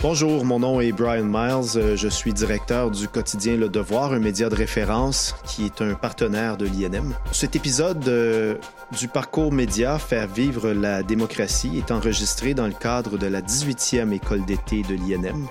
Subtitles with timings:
[0.00, 1.76] Bonjour, mon nom est Brian Miles.
[1.76, 5.94] Euh, je suis directeur du quotidien Le Devoir, un média de référence qui est un
[5.94, 7.14] partenaire de l'INM.
[7.32, 8.54] Cet épisode euh,
[8.96, 14.12] du parcours média Faire vivre la démocratie est enregistré dans le cadre de la 18e
[14.12, 15.48] école d'été de l'INM,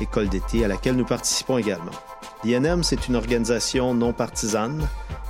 [0.00, 1.90] école d'été à laquelle nous participons également.
[2.44, 4.86] L'INM, c'est une organisation non partisane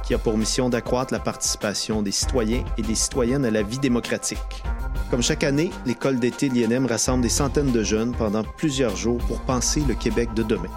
[0.08, 3.78] qui a pour mission d'accroître la participation des citoyens et des citoyennes à la vie
[3.78, 4.64] démocratique.
[5.10, 9.18] Comme chaque année, l'école d'été de l'INM rassemble des centaines de jeunes pendant plusieurs jours
[9.26, 10.70] pour penser le Québec de demain.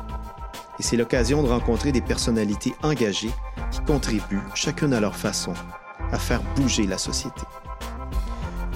[0.79, 3.31] Et c'est l'occasion de rencontrer des personnalités engagées
[3.71, 5.53] qui contribuent, chacune à leur façon,
[6.11, 7.43] à faire bouger la société.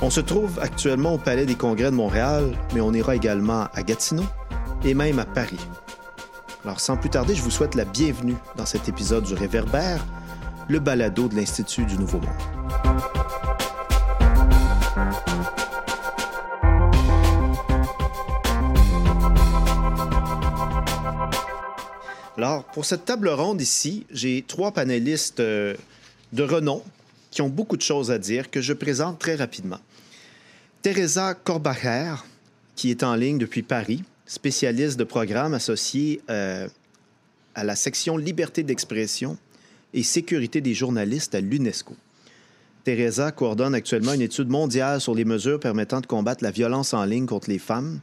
[0.01, 3.83] On se trouve actuellement au Palais des Congrès de Montréal, mais on ira également à
[3.83, 4.23] Gatineau
[4.85, 5.59] et même à Paris.
[6.63, 9.99] Alors sans plus tarder, je vous souhaite la bienvenue dans cet épisode du Réverbère,
[10.67, 12.29] le balado de l'Institut du Nouveau Monde.
[22.37, 25.75] Alors, pour cette table ronde ici, j'ai trois panélistes euh,
[26.33, 26.83] de renom
[27.31, 29.79] qui ont beaucoup de choses à dire que je présente très rapidement.
[30.81, 32.15] Teresa Corbacher,
[32.75, 36.67] qui est en ligne depuis Paris, spécialiste de programme associé euh,
[37.55, 39.37] à la section Liberté d'expression
[39.95, 41.95] et sécurité des journalistes à l'UNESCO.
[42.83, 47.03] Teresa coordonne actuellement une étude mondiale sur les mesures permettant de combattre la violence en
[47.05, 47.99] ligne contre les femmes,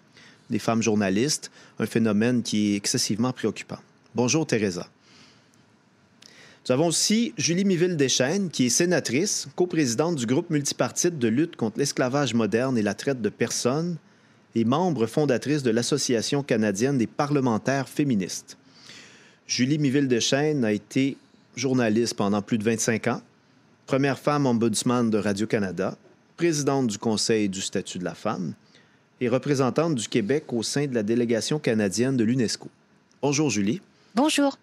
[0.50, 3.78] les femmes journalistes, un phénomène qui est excessivement préoccupant.
[4.16, 4.88] Bonjour, Teresa.
[6.66, 11.78] Nous avons aussi Julie Miville-Deschênes, qui est sénatrice, coprésidente du groupe multipartite de lutte contre
[11.78, 13.96] l'esclavage moderne et la traite de personnes
[14.54, 18.56] et membre fondatrice de l'Association canadienne des parlementaires féministes.
[19.46, 21.16] Julie Miville-Deschênes a été
[21.56, 23.22] journaliste pendant plus de 25 ans,
[23.86, 25.96] première femme ombudsman de Radio-Canada,
[26.36, 28.54] présidente du Conseil du statut de la femme
[29.20, 32.68] et représentante du Québec au sein de la délégation canadienne de l'UNESCO.
[33.20, 33.80] Bonjour Julie.
[34.14, 34.58] Bonjour.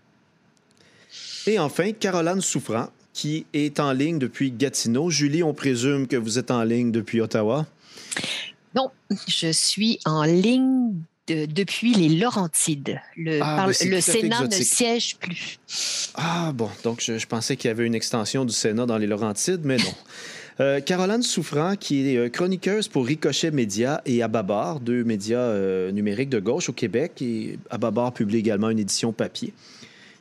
[1.48, 5.10] Et enfin, Caroline Souffrant, qui est en ligne depuis Gatineau.
[5.10, 7.66] Julie, on présume que vous êtes en ligne depuis Ottawa?
[8.76, 8.92] Non,
[9.28, 10.94] je suis en ligne
[11.30, 13.00] depuis les Laurentides.
[13.18, 15.60] Le, Ah, ben, le Sénat ne siège plus.
[16.16, 19.08] Ah bon, donc je, je pensais qu'il y avait une extension du Sénat dans les
[19.08, 19.84] Laurentides, mais non.
[20.62, 25.90] Euh, Caroline Souffrant, qui est euh, chroniqueuse pour Ricochet Média et Ababar, deux médias euh,
[25.92, 29.54] numériques de gauche au Québec, et Ababar publie également une édition papier.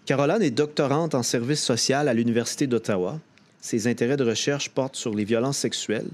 [0.06, 3.18] Caroline est doctorante en service social à l'Université d'Ottawa.
[3.60, 6.10] Ses intérêts de recherche portent sur les violences sexuelles,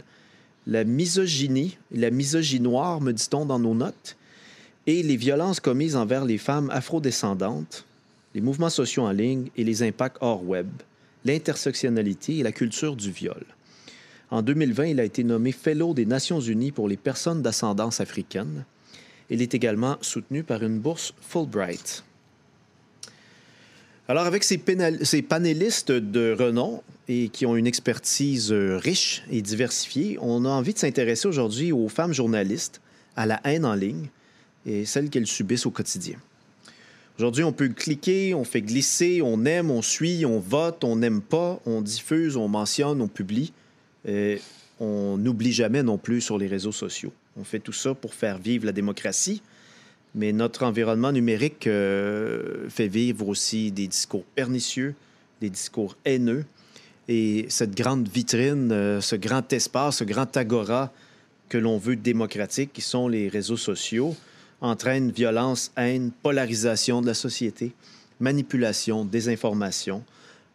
[0.66, 4.16] la misogynie, la misogynoire, me dit-on dans nos notes,
[4.86, 7.84] et les violences commises envers les femmes afrodescendantes,
[8.34, 10.68] les mouvements sociaux en ligne et les impacts hors web,
[11.24, 13.44] l'intersectionnalité et la culture du viol.
[14.30, 18.64] En 2020, il a été nommé Fellow des Nations Unies pour les personnes d'ascendance africaine.
[19.30, 22.04] Il est également soutenu par une bourse Fulbright.
[24.06, 24.62] Alors, avec ces,
[25.02, 30.48] ces panélistes de renom et qui ont une expertise euh, riche et diversifiée, on a
[30.48, 32.82] envie de s'intéresser aujourd'hui aux femmes journalistes,
[33.16, 34.08] à la haine en ligne
[34.66, 36.18] et celles qu'elles subissent au quotidien.
[37.18, 41.20] Aujourd'hui, on peut cliquer, on fait glisser, on aime, on suit, on vote, on n'aime
[41.20, 43.52] pas, on diffuse, on mentionne, on publie.
[44.08, 44.36] Euh,
[44.80, 47.12] on n'oublie jamais non plus sur les réseaux sociaux.
[47.36, 49.42] On fait tout ça pour faire vivre la démocratie,
[50.16, 54.94] mais notre environnement numérique euh, fait vivre aussi des discours pernicieux,
[55.40, 56.44] des discours haineux.
[57.06, 60.92] Et cette grande vitrine, euh, ce grand espace, ce grand agora
[61.48, 64.16] que l'on veut démocratique, qui sont les réseaux sociaux,
[64.64, 67.72] entraîne violence, haine, polarisation de la société,
[68.18, 70.02] manipulation, désinformation,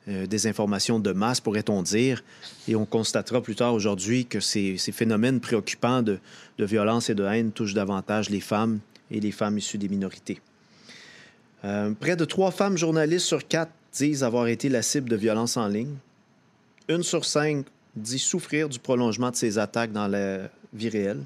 [0.07, 2.23] euh, désinformation de masse, pourrait-on dire.
[2.67, 6.19] Et on constatera plus tard aujourd'hui que ces, ces phénomènes préoccupants de,
[6.57, 8.79] de violence et de haine touchent davantage les femmes
[9.11, 10.41] et les femmes issues des minorités.
[11.63, 15.57] Euh, près de trois femmes journalistes sur quatre disent avoir été la cible de violences
[15.57, 15.95] en ligne.
[16.87, 17.65] Une sur cinq
[17.95, 21.23] dit souffrir du prolongement de ces attaques dans la vie réelle.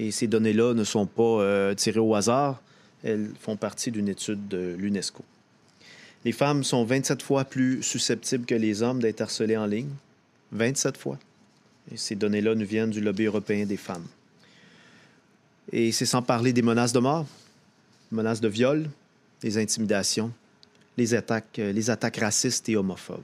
[0.00, 2.62] Et ces données-là ne sont pas euh, tirées au hasard.
[3.04, 5.22] Elles font partie d'une étude de l'UNESCO.
[6.24, 9.90] Les femmes sont 27 fois plus susceptibles que les hommes d'être harcelées en ligne.
[10.52, 11.18] 27 fois.
[11.92, 14.06] Et ces données-là nous viennent du lobby européen des femmes.
[15.70, 17.26] Et c'est sans parler des menaces de mort,
[18.10, 18.88] menaces de viol,
[19.42, 20.32] des intimidations,
[20.96, 23.20] les attaques, euh, les attaques racistes et homophobes.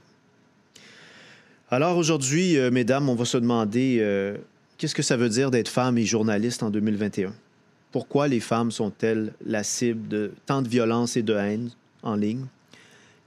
[1.71, 3.97] Alors aujourd'hui, euh, mesdames, on va se demander
[4.77, 7.33] qu'est-ce que ça veut dire d'être femme et journaliste en 2021?
[7.91, 11.71] Pourquoi les femmes sont-elles la cible de tant de violence et de haine
[12.03, 12.45] en ligne?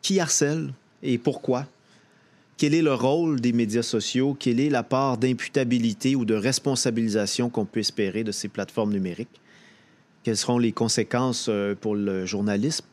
[0.03, 1.67] Qui harcèle et pourquoi?
[2.61, 7.49] quel est le rôle des médias sociaux, quelle est la part d'imputabilité ou de responsabilisation
[7.49, 9.41] qu'on peut espérer de ces plateformes numériques,
[10.25, 12.85] quelles seront les conséquences euh, pour le journalisme,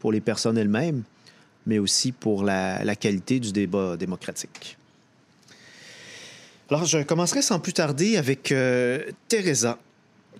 [0.00, 1.04] pour les personnes elles-mêmes,
[1.66, 4.76] mais aussi pour la, qualité du débat démocratique?
[6.72, 9.78] Alors, je commencerai sans plus tarder avec euh, Teresa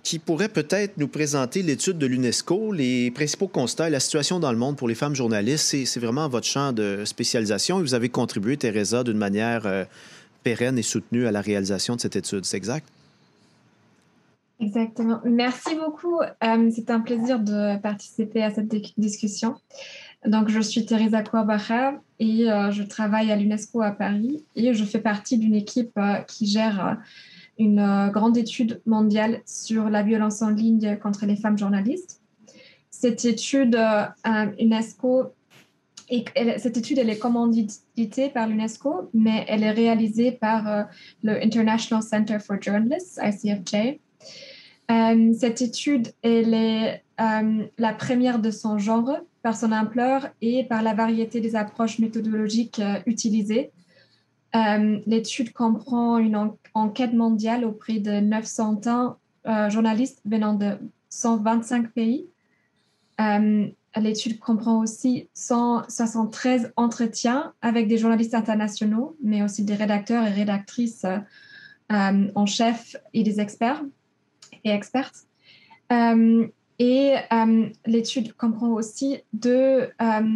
[0.01, 4.51] qui pourrait peut-être nous présenter l'étude de l'UNESCO, les principaux constats et la situation dans
[4.51, 5.85] le monde pour les femmes journalistes.
[5.85, 9.85] C'est vraiment votre champ de spécialisation et vous avez contribué, Teresa, d'une manière euh,
[10.41, 12.45] pérenne et soutenue à la réalisation de cette étude.
[12.45, 12.87] C'est exact?
[14.59, 15.19] Exactement.
[15.25, 16.19] Merci beaucoup.
[16.19, 19.53] Euh, c'est un plaisir de participer à cette discussion.
[20.25, 24.83] Donc, je suis Teresa Kouabacha et euh, je travaille à l'UNESCO à Paris et je
[24.85, 26.97] fais partie d'une équipe qui gère
[27.57, 32.21] une euh, grande étude mondiale sur la violence en ligne contre les femmes journalistes.
[32.89, 35.33] Cette étude euh, UNESCO,
[36.09, 36.25] et
[36.57, 40.83] cette étude est commanditée par l'UNESCO, mais elle est réalisée par euh,
[41.23, 43.99] le International Center for Journalists, ICFJ.
[45.39, 50.95] cette étude elle est la première de son genre par son ampleur et par la
[50.95, 53.71] variété des approches méthodologiques utilisées
[54.55, 60.77] euh, l'étude comprend une enquête mondiale auprès de 901 euh, journalistes venant de
[61.09, 62.27] 125 pays.
[63.19, 70.31] Euh, l'étude comprend aussi 173 entretiens avec des journalistes internationaux, mais aussi des rédacteurs et
[70.31, 71.05] rédactrices
[71.89, 73.83] en chef et des experts
[74.63, 75.27] et expertes.
[76.79, 77.15] Et
[77.85, 79.89] l'étude comprend aussi deux,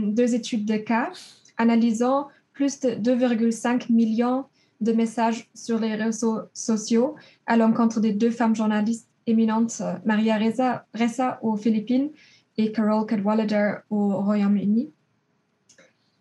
[0.07, 1.11] deux études de cas
[1.57, 4.45] analysant plus de 2,5 millions
[4.81, 10.37] de messages sur les réseaux sociaux à l'encontre des deux femmes journalistes éminentes, euh, Maria
[10.37, 12.09] Reza, Ressa aux Philippines
[12.57, 14.91] et Carol Cadwallader au Royaume-Uni.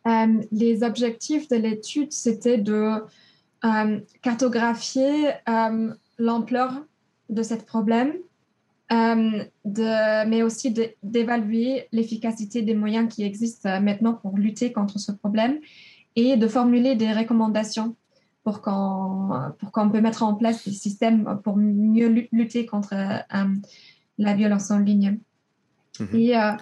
[0.06, 3.02] Euh, les objectifs de l'étude, c'était de
[3.64, 5.30] euh, cartographier
[6.18, 6.84] l'ampleur
[7.28, 8.14] de ce problème,
[8.90, 15.58] de, mais aussi d'évaluer l'efficacité des moyens qui existent maintenant pour lutter contre ce problème
[16.14, 17.96] et de formuler des recommandations
[18.42, 23.44] pour qu'on pour qu'on peut mettre en place des systèmes pour mieux lutter contre euh,
[24.18, 25.18] la violence en ligne.
[25.98, 26.08] Mhm.
[26.14, 26.52] Et euh,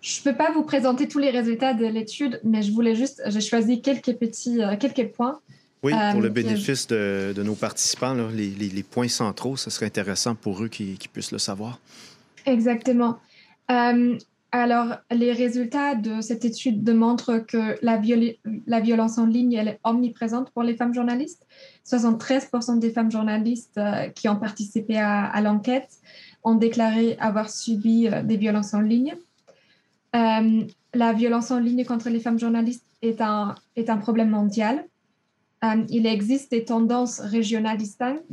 [0.00, 3.22] je ne peux pas vous présenter tous les résultats de l'étude, mais je voulais juste,
[3.26, 5.40] j'ai choisi quelques petits, euh, quelques points.
[5.84, 9.86] Oui, pour le bénéfice de, de, nos participants, les, les, les, points centraux, ce serait
[9.86, 11.78] intéressant pour eux qui, qui puissent le savoir.
[12.46, 13.18] Exactement.
[14.56, 18.00] Alors, les résultats de cette étude démontrent que la,
[18.68, 21.44] la, violence en ligne elle est omniprésente pour les femmes journalistes.
[21.84, 25.90] 73% des femmes journalistes euh, qui ont participé à, l'enquête
[26.44, 29.16] ont déclaré avoir subi euh, des violences en ligne.
[30.14, 30.62] Euh,
[30.94, 34.84] la violence en ligne contre les femmes journalistes est un, est un problème mondial.
[35.88, 38.24] Il existe des tendances régionales distinctes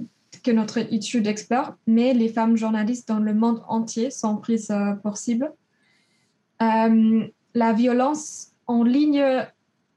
[0.44, 4.74] que notre étude explore, mais les femmes journalistes dans le monde entier sont prises
[5.04, 5.52] pour cible.
[6.62, 9.24] Euh, la violence en ligne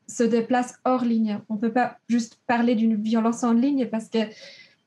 [0.09, 1.41] se déplace hors ligne.
[1.49, 4.19] On ne peut pas juste parler d'une violence en ligne parce que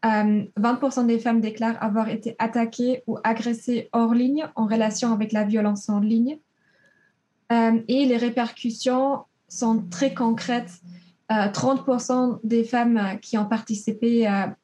[0.03, 5.31] 20% euh, des femmes déclarent avoir été attaquées ou agressées hors ligne en relation avec
[5.31, 6.37] la violence en ligne.
[7.51, 10.81] Euh, et les répercussions sont très concrètes.
[11.29, 14.55] 30% des femmes qui ont participé à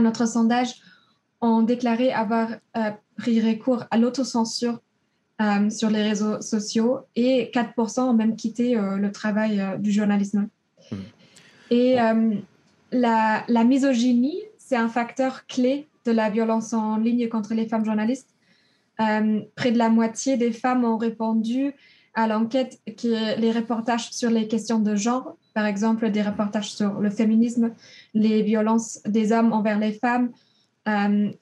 [0.00, 0.74] notre sondage
[1.40, 2.48] ont déclaré avoir
[3.16, 4.80] pris recours à l'autocensure
[5.42, 9.90] euh, sur les réseaux sociaux et 4% ont même quitté euh, le travail euh, du
[9.90, 10.48] journalisme.
[10.92, 10.96] Mmh.
[11.70, 11.96] Et
[12.92, 17.84] la, la, misogynie, c'est un facteur clé de la violence en ligne contre les femmes
[17.84, 18.28] journalistes.
[18.96, 21.74] près de la moitié des femmes ont répondu
[22.14, 27.10] à l'enquête les reportages sur les questions de genre, par exemple des reportages sur le
[27.10, 27.72] féminisme,
[28.14, 30.30] les violences des hommes envers les femmes,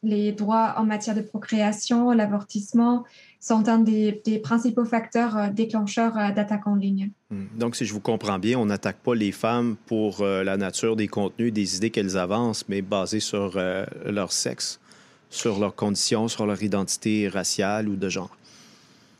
[0.02, 3.04] les droits en matière de procréation, l'avortissement,
[3.42, 7.10] sont un des, principaux facteurs euh, déclencheurs euh, d'attaques en ligne.
[7.30, 7.46] Hmm.
[7.58, 10.94] Donc, si je vous comprends bien, on n'attaque pas les femmes pour euh, la nature
[10.94, 13.60] des contenus, des idées qu'elles avancent, mais basées sur
[14.06, 14.80] leur sexe,
[15.28, 18.36] sur leurs conditions, sur leur identité raciale ou de genre.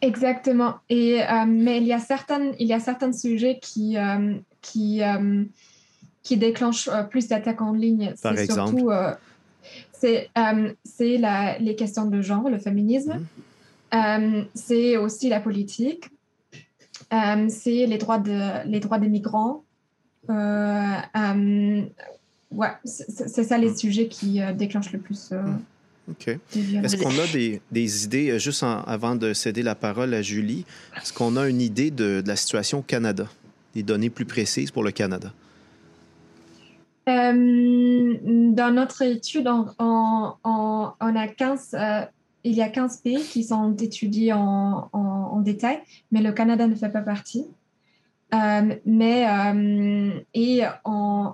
[0.03, 0.75] Exactement.
[0.91, 3.97] Et, mais il y, a certaines, il y a certains sujets qui,
[4.61, 5.01] qui,
[6.23, 8.13] qui déclenchent plus d'attaques en ligne.
[8.21, 8.83] Par exemple?
[9.93, 10.29] c'est
[11.61, 13.25] les questions de genre, le féminisme.
[13.95, 16.09] Euh, c'est aussi la politique,
[17.13, 19.65] euh, c'est les droits, de, les droits des migrants.
[20.31, 21.83] Euh,
[22.53, 25.33] ouais, c'est ça les sujets qui déclenchent le plus.
[26.11, 26.29] OK.
[26.29, 30.65] Est-ce qu'on a des, des, idées, juste avant de céder la parole à Julie,
[30.97, 33.29] est-ce qu'on a une idée de, de, la situation au Canada,
[33.75, 35.33] des données plus précises pour le Canada?
[37.05, 40.35] dans notre étude, on,
[41.01, 41.77] a 15,
[42.45, 45.81] il y a 15 pays qui sont étudiés en, en, détail,
[46.13, 47.47] mais le Canada ne fait pas partie.
[48.87, 49.27] mais,
[50.35, 51.33] et on,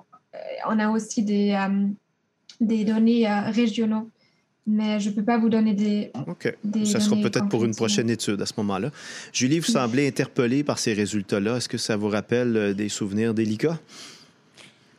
[0.67, 1.59] on, a aussi des,
[2.61, 4.09] des données régionaux
[4.69, 6.13] mais je ne peux pas vous donner des.
[6.27, 6.55] OK.
[6.85, 8.91] ça sera peut-être pour une prochaine étude à ce moment-là.
[9.33, 11.57] Julie, vous semblez interpellée par ces résultats-là.
[11.57, 13.81] Est-ce que ça vous rappelle euh, des souvenirs délicats?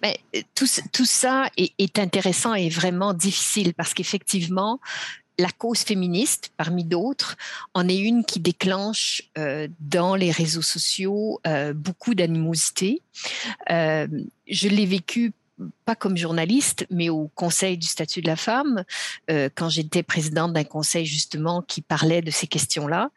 [0.01, 4.79] Mais ben, tout, tout ça est, intéressant et vraiment difficile parce qu'effectivement,
[5.38, 7.38] la cause féministe, parmi d'autres,
[7.73, 13.01] en est une qui déclenche euh, dans les réseaux sociaux euh, beaucoup d'animosité.
[13.67, 15.33] je l'ai vécu
[15.85, 18.83] pas comme journaliste, mais au Conseil du statut de la femme,
[19.29, 23.09] euh, quand j'étais présidente d'un conseil justement qui parlait de ces questions-là.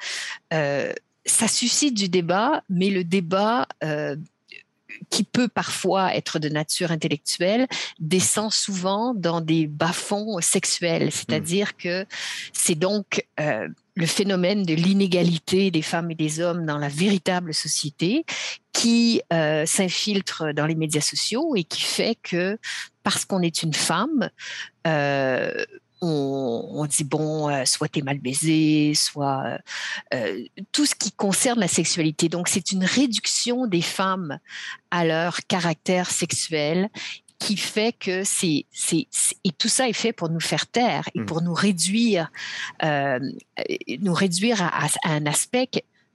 [0.52, 0.92] Euh,
[1.24, 4.16] ça suscite du débat, mais le débat euh,
[5.10, 7.66] qui peut parfois être de nature intellectuelle,
[7.98, 11.10] descend souvent dans des bas-fonds sexuels.
[11.12, 11.82] C'est-à-dire mmh.
[11.82, 12.06] que
[12.52, 13.26] c'est donc
[13.94, 18.24] le phénomène de l'inégalité des femmes et des hommes dans la véritable société
[18.72, 22.58] qui euh, s'infiltre dans les médias sociaux et qui fait que
[23.02, 24.30] parce qu'on est une femme,
[24.86, 25.64] euh,
[26.00, 29.58] on, dit bon, euh, soit t'es mal baisé, soit
[30.72, 32.28] tout ce qui concerne la sexualité.
[32.28, 34.38] Donc c'est une réduction des femmes
[34.90, 36.88] à leur caractère sexuel
[37.42, 39.08] qui fait que c'est, c'est,
[39.42, 41.26] et tout ça est fait pour nous faire taire et mmh.
[41.26, 42.30] pour nous réduire,
[42.84, 43.18] euh,
[43.98, 45.68] nous réduire à, un aspect.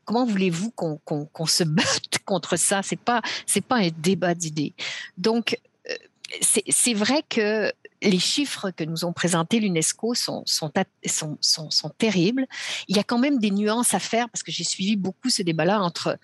[0.05, 2.81] comment voulez-vous qu'on, qu'on, se batte contre ça?
[2.81, 4.73] C'est pas, c'est pas un débat d'idées.
[5.17, 5.57] Donc,
[5.89, 5.95] euh,
[6.41, 10.71] c'est vrai que les chiffres que nous ont présentés l'UNESCO sont, sont,
[11.97, 12.45] terribles.
[12.87, 15.41] Il y a quand même des nuances à faire parce que j'ai suivi beaucoup ce
[15.41, 16.17] débat-là entre,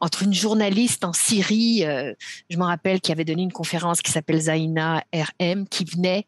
[0.00, 2.14] entre une journaliste en Syrie, euh,
[2.50, 6.26] je me rappelle, qui avait donné une conférence qui s'appelle Zaina RM, qui venait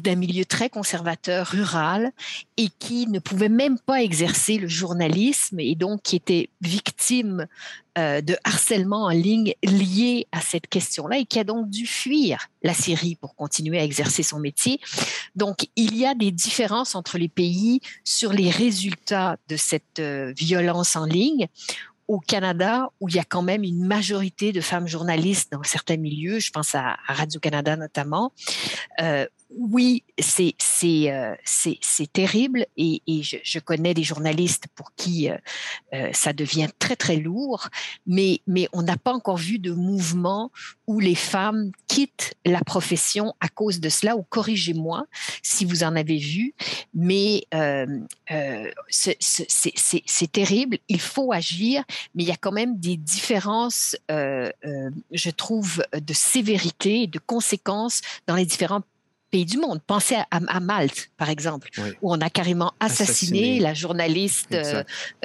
[0.00, 2.12] d'un milieu très conservateur rural
[2.56, 7.46] et qui ne pouvait même pas exercer le journalisme et donc qui était victime
[7.98, 12.48] euh, de harcèlement en ligne lié à cette question-là et qui a donc dû fuir
[12.62, 14.80] la Syrie pour continuer à exercer son métier.
[15.34, 20.32] Donc il y a des différences entre les pays sur les résultats de cette euh,
[20.36, 21.48] violence en ligne
[22.08, 25.96] au Canada, où il y a quand même une majorité de femmes journalistes dans certains
[25.96, 28.32] milieux, je pense à, Radio-Canada notamment,
[29.00, 34.92] euh, oui, c'est c'est euh, c'est terrible et, et je, je, connais des journalistes pour
[34.96, 35.36] qui euh,
[35.94, 37.68] euh, ça devient très très lourd,
[38.06, 40.50] mais mais on n'a pas encore vu de mouvement
[40.88, 45.06] où les femmes quittent la profession à cause de cela ou corrigez-moi
[45.42, 46.54] si vous en avez vu,
[46.92, 47.86] mais euh,
[48.32, 50.78] euh, c'est terrible.
[50.88, 51.84] Il faut agir,
[52.14, 58.00] mais il y a quand même des différences, je trouve, de sévérité et de conséquences
[58.26, 58.82] dans les différents
[59.30, 59.80] pays du monde.
[59.86, 61.68] Pensez à, Malte, par exemple,
[62.02, 64.82] où on a carrément assassiné, la journaliste euh,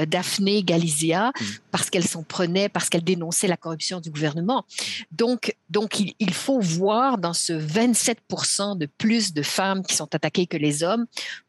[0.07, 1.45] Daphné Galizia mm.
[1.71, 4.65] parce qu'elle s'en prenait, parce qu'elle dénonçait la corruption du gouvernement.
[5.11, 10.47] Donc, donc il, faut voir dans ce 27% de plus de femmes qui sont attaquées
[10.47, 11.05] que les hommes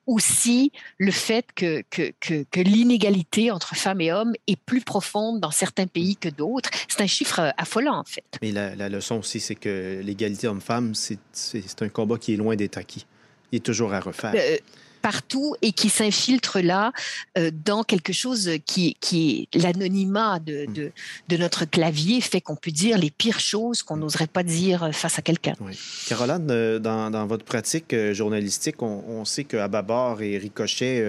[0.06, 5.50] aussi le fait que, que, que, l'inégalité entre femmes et hommes est plus profonde dans
[5.50, 6.71] certains pays que d'autres.
[6.88, 8.25] C'est un chiffre euh, affolant, en fait.
[8.40, 12.56] Mais la, la leçon aussi, c'est que l'égalité homme-femme, c'est un combat qui est loin
[12.56, 13.06] d'être acquis.
[13.52, 14.32] Il est toujours à refaire.
[14.35, 14.56] Euh,
[15.02, 16.92] partout et qui s'infiltre là
[17.37, 20.73] euh, dans quelque chose qui, qui est l'anonymat de, mm.
[20.73, 20.92] de,
[21.28, 25.18] de, notre clavier fait qu'on peut dire les pires choses qu'on n'oserait pas dire face
[25.18, 25.54] à quelqu'un.
[25.61, 25.78] Oui.
[26.09, 31.04] Caroline, euh, dans, dans, votre pratique euh, journalistique, on, on sait que Ababar et Ricochet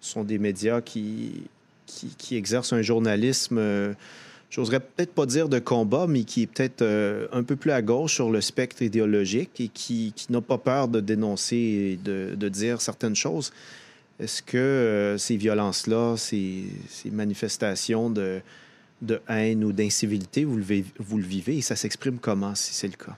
[0.00, 1.42] sont des médias qui,
[1.86, 3.94] qui, qui, exercent un journalisme
[4.50, 7.80] j'oserais peut-être pas dire de combat, mais qui est peut-être euh, un peu plus à
[7.80, 12.80] gauche sur le spectre idéologique et qui, n'a pas peur de dénoncer et de, dire
[12.80, 13.52] certaines choses.
[14.18, 16.64] Est-ce que euh, ces violences-là, ces,
[17.06, 18.42] manifestations de,
[19.28, 20.60] haine ou d'incivilité, vous,
[20.98, 23.16] vous, le vivez et ça s'exprime comment si c'est le cas?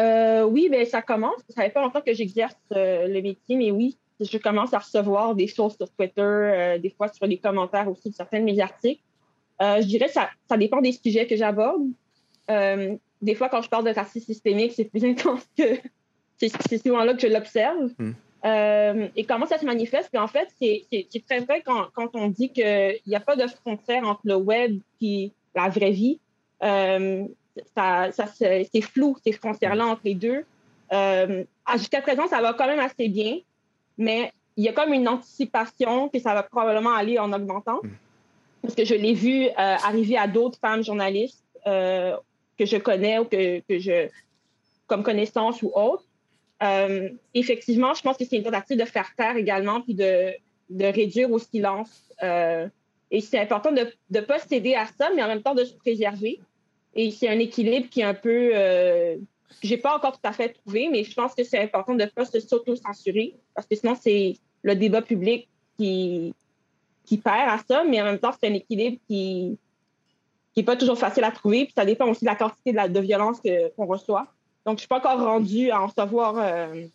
[0.00, 1.40] Euh, oui, bien, ça commence.
[1.48, 5.46] Ça fait pas longtemps que j'exerce le métier, mais oui, je commence à recevoir des
[5.46, 9.00] choses sur Twitter, des fois sur les commentaires aussi de certains de mes articles.
[9.62, 11.86] Euh, je dirais que ça, ça dépend des sujets que j'aborde.
[12.50, 15.78] Euh, des fois, quand je parle de racisme systémique, c'est plus intense que
[16.38, 17.90] c'est souvent là que je l'observe.
[17.98, 18.12] Hmm.
[18.44, 20.10] Euh, et comment ça se manifeste?
[20.10, 23.46] Puis en fait, c'est très vrai quand, quand on dit qu'il n'y a pas de
[23.46, 26.18] frontière entre le web et la vraie vie.
[26.60, 30.44] ça, ça c'est flou, ces frontières-là entre les deux.
[31.78, 33.38] Jusqu'à présent, ça va quand même assez bien,
[33.96, 37.80] mais il y a comme une anticipation que ça va probablement aller en augmentant.
[37.82, 37.88] Hmm
[38.64, 42.16] parce que je l'ai vu euh, arriver à d'autres femmes journalistes euh,
[42.58, 44.08] que je connais ou que, que je,
[44.86, 46.04] comme connaissance ou autre.
[46.62, 50.32] Euh, effectivement, je pense que c'est une tentative de faire taire également, puis de,
[50.70, 52.10] de réduire au silence.
[53.10, 55.74] Et c'est important de ne pas céder à ça, mais en même temps de se
[55.74, 56.40] préserver.
[56.94, 58.52] Et c'est un équilibre qui est un peu.
[59.62, 62.08] J'ai pas encore tout à fait trouvé, mais je pense que c'est important de ne
[62.08, 66.34] pas se s'auto-censurer, parce que sinon, c'est le débat public qui,
[67.04, 69.58] qui perd à ça, mais en même temps, c'est un équilibre qui
[70.56, 71.64] n'est pas toujours facile à trouver.
[71.64, 73.38] Puis ça dépend aussi de la quantité de, la, de violence
[73.76, 74.26] qu'on reçoit.
[74.64, 76.86] Donc, je ne suis pas encore rendue à en savoir euh,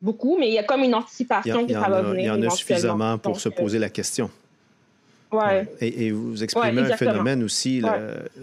[0.00, 2.34] beaucoup, mais il y a comme une anticipation que ça va venir.
[2.34, 4.30] Il y en a suffisamment pour se poser la question.
[5.30, 5.68] Ouais.
[5.82, 7.82] Et, vous exprimez un phénomène aussi,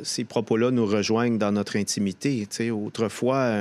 [0.04, 2.48] ces propos-là nous rejoignent dans notre intimité.
[2.72, 3.52] autrefois,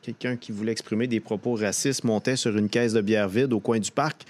[0.00, 3.58] quelqu'un qui voulait exprimer des propos racistes montait sur une caisse de bière vide au
[3.58, 4.24] coin du parc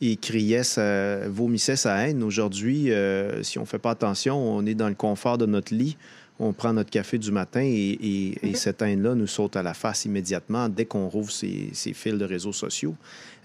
[0.00, 2.22] et criait, sa, vomissait sa haine.
[2.22, 5.74] Aujourd'hui, euh, si on ne fait pas attention, on est dans le confort de notre
[5.74, 5.96] lit,
[6.38, 8.54] on prend notre café du matin et, mhm.
[8.54, 12.52] cette haine-là nous saute à la face immédiatement dès qu'on rouvre ces, fils de réseaux
[12.52, 12.94] sociaux.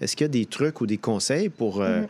[0.00, 2.08] Est-ce qu'il y a des trucs ou des conseils pour, euh, mhm.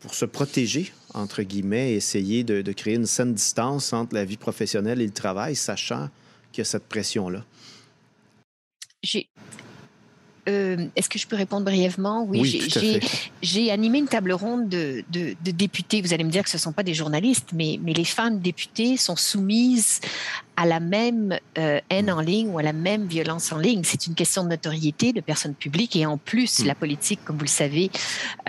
[0.00, 4.36] pour se protéger, entre guillemets, essayer de, de, créer une saine distance entre la vie
[4.36, 6.08] professionnelle et le travail, sachant
[6.52, 7.44] qu'il y a cette pression-là?
[10.48, 12.24] Euh, est-ce que je peux répondre brièvement?
[12.28, 12.68] Oui,
[13.42, 15.04] j'ai animé une table ronde de,
[15.42, 16.02] députés.
[16.02, 18.40] Vous allez me dire que ce ne sont pas des journalistes, mais, mais les femmes
[18.40, 20.00] députées sont soumises
[20.56, 23.82] à la même euh, haine en ligne ou à la même violence en ligne.
[23.84, 25.96] C'est une question de notoriété, de personnes publiques.
[25.96, 26.66] Et en plus, hmm.
[26.66, 27.90] la politique, comme vous le savez,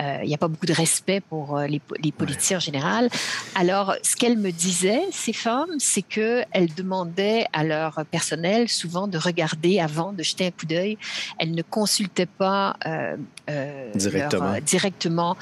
[0.00, 1.80] euh, il n'y a pas beaucoup de respect pour les,
[2.12, 3.08] politiciens en général.
[3.54, 9.18] Alors, ce qu'elles me disaient, ces femmes, c'est qu'elles demandaient à leur personnel souvent de
[9.18, 10.98] regarder avant, de jeter un coup d'œil.
[11.38, 13.16] Elles ne consultaient pas euh,
[13.50, 15.36] euh, directement, euh, directement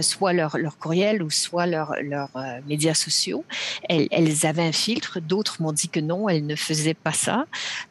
[0.00, 2.28] soit leur, leur, courriel ou soit leurs leur,
[2.66, 3.44] médias sociaux.
[3.88, 7.46] Elles, elles, avaient un filtre, d'autres m'ont dit que non, elles ne faisaient pas ça.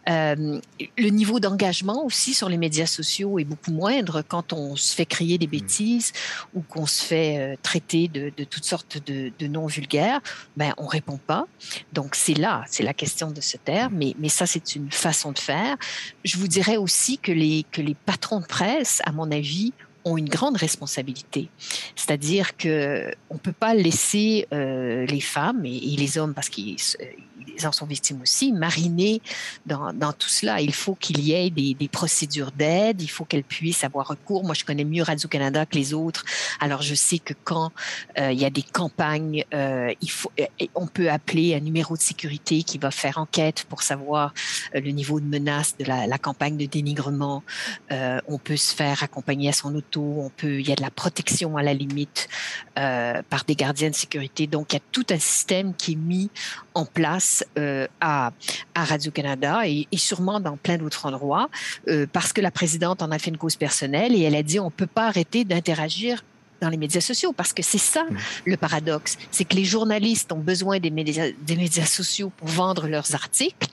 [0.07, 5.05] le niveau d'engagement aussi sur les médias sociaux est beaucoup moindre quand on se fait
[5.05, 5.51] crier des hmm.
[5.51, 6.11] bêtises
[6.53, 10.21] ou qu'on se fait traiter de, de, toutes sortes de, de noms vulgaires.
[10.57, 11.45] Ben, on répond pas.
[11.93, 15.31] Donc c'est là, c'est la question de se taire, mais, mais ça c'est une façon
[15.31, 15.77] de faire.
[16.23, 19.73] Je vous dirais aussi que les, que les patrons de presse, à mon avis,
[20.05, 21.49] ont une grande responsabilité.
[21.95, 26.77] C'est-à-dire que on peut pas laisser euh, les femmes et, les hommes, parce qu'ils
[27.65, 29.21] en sont victimes aussi, mariner
[29.65, 30.61] dans, tout cela.
[30.61, 34.43] Il faut qu'il y ait des, procédures d'aide, il faut qu'elles puissent avoir recours.
[34.43, 36.23] Moi, je connais mieux Radio-Canada que les autres.
[36.59, 37.71] Alors, je sais que quand
[38.17, 40.31] euh, il y a des campagnes, euh, il faut,
[40.75, 44.33] on peut appeler un numéro de sécurité qui va faire enquête pour savoir
[44.73, 47.43] le niveau de menace de la, campagne de dénigrement.
[47.89, 51.57] on peut se faire accompagner à son on peut, il y a de la protection
[51.57, 52.27] à la limite
[52.77, 54.47] euh, par des gardiens de sécurité.
[54.47, 56.29] Donc, il y a tout un système qui est mis
[56.73, 58.31] en place euh, à,
[58.75, 61.49] Radio-Canada et, sûrement dans plein d'autres endroits
[61.89, 64.59] euh, parce que la présidente en a fait une cause personnelle et elle a dit
[64.59, 66.23] on ne peut pas arrêter d'interagir
[66.61, 68.17] dans les médias sociaux, parce que c'est ça mmh.
[68.45, 72.87] le paradoxe, c'est que les journalistes ont besoin des médias, des médias sociaux pour vendre
[72.87, 73.67] leurs articles,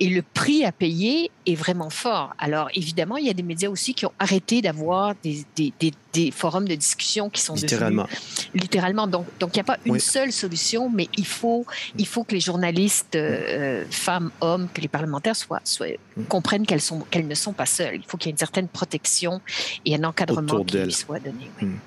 [0.00, 2.34] et le prix à payer est vraiment fort.
[2.38, 5.72] Alors évidemment, il y a des médias aussi qui ont arrêté d'avoir des, des,
[6.12, 8.06] des, forums de discussion qui sont littéralement,
[8.54, 9.06] littéralement.
[9.06, 11.66] Donc, donc il n'y a pas une seule solution, mais il faut,
[11.98, 16.24] il faut que les journalistes, euh, femmes, hommes, que les parlementaires soient, soient mmh.
[16.24, 17.96] comprennent qu'elles sont, qu'elles ne sont pas seules.
[17.96, 19.40] Il faut qu'il y ait une certaine protection
[19.84, 21.50] et un encadrement qui soit donné.
[21.60, 21.68] Oui.
[21.68, 21.78] Mmh.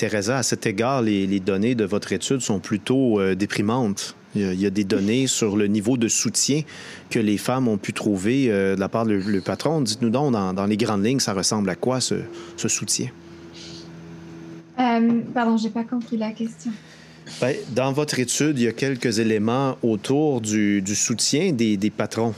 [0.00, 4.16] Teresa, à cet égard, les, données de votre étude sont plutôt euh, déprimantes.
[4.34, 6.62] Il y, a, des données sur le niveau de soutien
[7.10, 9.82] que les femmes ont pu trouver euh, de la part du patron.
[9.82, 12.14] Dites-nous donc, dans, les grandes lignes, ça ressemble à quoi ce,
[12.56, 13.08] soutien?
[14.78, 16.72] Euh, pardon, je n'ai pas compris la question.
[17.42, 22.32] Ben, dans votre étude, il y a quelques éléments autour du, soutien des, patrons.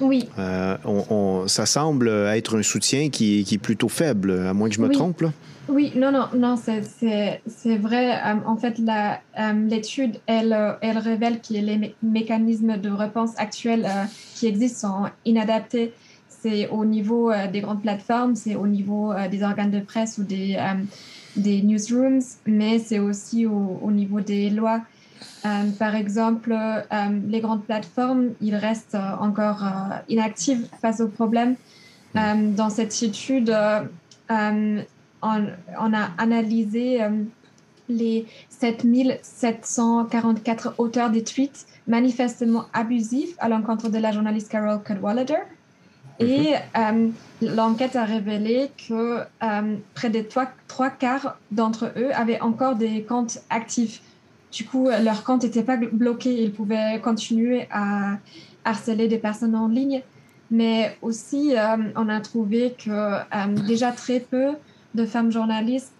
[0.00, 0.28] Oui.
[0.36, 5.22] ça semble être un soutien qui, est plutôt faible, à moins que je me trompe.
[5.22, 5.32] Là.
[5.68, 8.16] Oui, non, non, non, c'est vrai.
[8.16, 13.86] Euh, en fait, euh, l'étude, elle, euh, révèle que les mécanismes de réponse actuels
[14.34, 15.92] qui existent sont inadaptés.
[16.28, 20.56] C'est au niveau des grandes plateformes, c'est au niveau des organes de presse ou des,
[21.36, 24.82] newsrooms, mais c'est aussi au, au, niveau des lois.
[25.80, 26.56] par exemple,
[27.26, 29.64] les grandes plateformes, ils restent encore
[30.08, 31.56] inactives face aux problèmes.
[32.14, 33.52] dans cette étude,
[35.22, 37.08] on, a analysé euh,
[37.88, 45.40] les 7744 auteurs des tweets manifestement abusifs à l'encontre de la journaliste Carol Cadwallader.
[46.20, 46.76] Et mhm.
[46.76, 47.08] euh,
[47.42, 50.52] l'enquête a révélé que euh, près de trois,
[50.90, 54.02] quarts d'entre eux avaient encore des comptes actifs
[54.50, 56.42] du coup, leur compte n'était pas bloqué.
[56.42, 58.16] Ils pouvaient continuer à
[58.64, 60.00] harceler des personnes en ligne.
[60.50, 61.52] Mais aussi,
[61.96, 63.18] on a trouvé que
[63.66, 64.54] déjà très peu
[64.98, 65.94] de femmes journalistes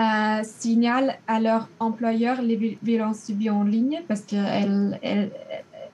[0.00, 5.30] euh, signalent à leur employeur les violences subies en ligne parce qu'elles elles,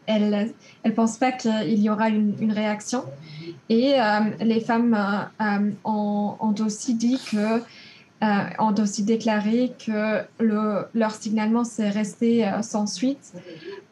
[0.07, 3.05] elles, elles, pensent pas qu'il y aura une, réaction.
[3.69, 4.95] Et euh, les femmes
[5.41, 7.63] euh, ont, aussi dit que
[8.23, 8.27] euh,
[8.59, 13.33] ont aussi déclaré que le, leur signalement s'est resté euh, sans suite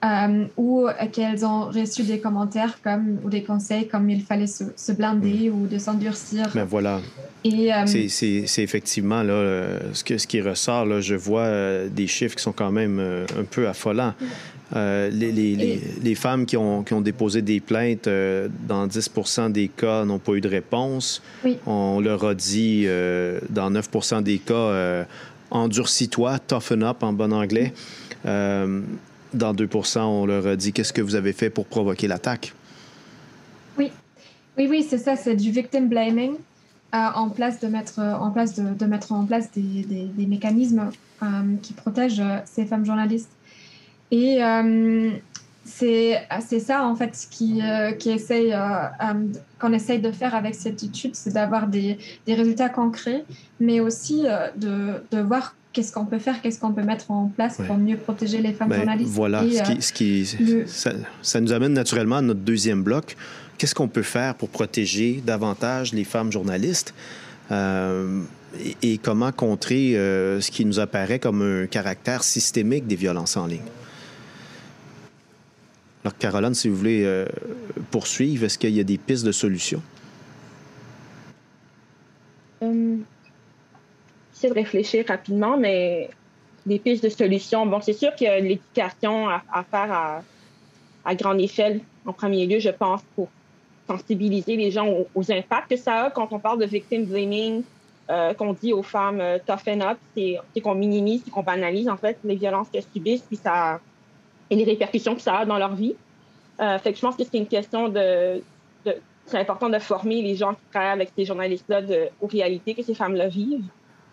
[0.04, 4.64] euh, ou qu'elles ont reçu des commentaires comme, ou des conseils comme il fallait se,
[4.76, 6.50] se blinder ou de s'endurcir.
[6.54, 7.00] Ben voilà.
[7.86, 10.84] C'est effectivement là, ce, que, ce qui ressort.
[10.84, 14.12] Là, je vois des chiffres qui sont quand même un peu affolants.
[14.76, 19.50] Euh, les, les, les, femmes qui ont, qui ont, déposé des plaintes, euh, dans 10%
[19.50, 21.22] des cas, n'ont pas eu de réponse.
[21.44, 21.58] Oui.
[21.66, 25.06] On leur a dit, euh, dans 9% des cas,
[25.50, 27.72] endurcis-toi, toughen up en bon anglais.
[28.24, 32.52] dans 2% on leur a dit, qu'est-ce que vous avez fait pour provoquer l'attaque?
[33.78, 33.90] Oui,
[34.58, 36.32] oui, oui, c'est ça, c'est du victim blaming.
[36.92, 40.90] en place de mettre en place de, de mettre en place des, des, des mécanismes
[41.62, 43.30] qui protègent ces femmes journalistes.
[44.10, 45.10] Et euh,
[45.64, 49.14] c'est ça, en fait, qui, euh, qui essaye, euh,
[49.58, 53.24] qu'on essaye de faire avec cette étude, c'est d'avoir des, des, résultats concrets,
[53.60, 54.24] mais aussi
[54.56, 57.96] de, de voir qu'est-ce qu'on peut faire, qu'est-ce qu'on peut mettre en place pour mieux
[57.96, 59.12] protéger les femmes ben, journalistes.
[59.12, 60.66] Voilà, ce qui, ce qui le...
[60.66, 60.92] ça,
[61.22, 63.16] ça, nous amène naturellement à notre deuxième bloc.
[63.58, 66.94] Qu'est-ce qu'on peut faire pour protéger davantage les femmes journalistes?
[67.50, 68.22] Euh,
[68.60, 73.36] et, et, comment contrer euh, ce qui nous apparaît comme un caractère systémique des violences
[73.36, 73.60] en ligne?
[76.04, 77.26] Alors, Caroline, si vous voulez euh,
[77.90, 79.82] poursuivre, est-ce qu'il y a des pistes de solutions?
[82.62, 82.96] Euh,
[84.32, 86.10] J'essaie de réfléchir rapidement, mais
[86.66, 87.66] des pistes de solutions.
[87.66, 90.22] Bon, c'est sûr qu'il y a l'éducation à, faire à,
[91.04, 93.28] à, grande échelle, en premier lieu, je pense, pour
[93.88, 97.62] sensibiliser les gens aux, impacts que ça a quand on parle de victim blaming,
[98.10, 102.18] euh, qu'on dit aux femmes euh, toughen up, c'est qu'on minimise, qu'on banalise en fait
[102.24, 103.80] les violences qu'elles subissent, puis ça
[104.50, 105.94] et les répercussions que ça a dans leur vie.
[106.60, 108.42] Euh, fait que je pense que c'est une question de,
[109.26, 111.82] c'est important de former les gens qui travaillent avec ces journalistes-là
[112.20, 113.64] aux réalités que ces femmes-là vivent.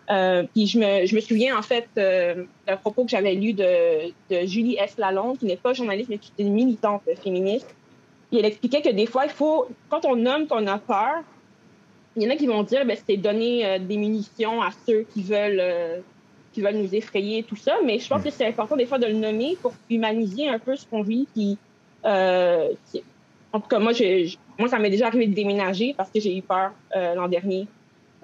[0.08, 3.52] Euh, puis je me, je me souviens en fait euh, d'un propos que j'avais lu
[3.52, 4.96] de, de Julie S.
[4.98, 7.74] Lalonde, qui n'est pas journaliste, mais qui est une militante féministe.
[8.30, 11.22] Puis elle expliquait que des fois, il faut, quand on nomme qu'on a peur,
[12.14, 15.22] il y en a qui vont dire, ben, c'est donner des munitions à ceux qui
[15.22, 16.02] veulent
[16.56, 17.74] qui veulent nous effrayer, tout ça.
[17.84, 20.74] Mais je pense que c'est important des fois de le nommer pour humaniser un peu
[20.74, 21.28] ce qu'on vit.
[21.34, 21.58] Puis,
[22.06, 22.68] euh,
[23.52, 23.92] en tout cas, moi,
[24.58, 27.66] moi ça m'est déjà arrivé de déménager parce que j'ai eu peur euh, l'an dernier.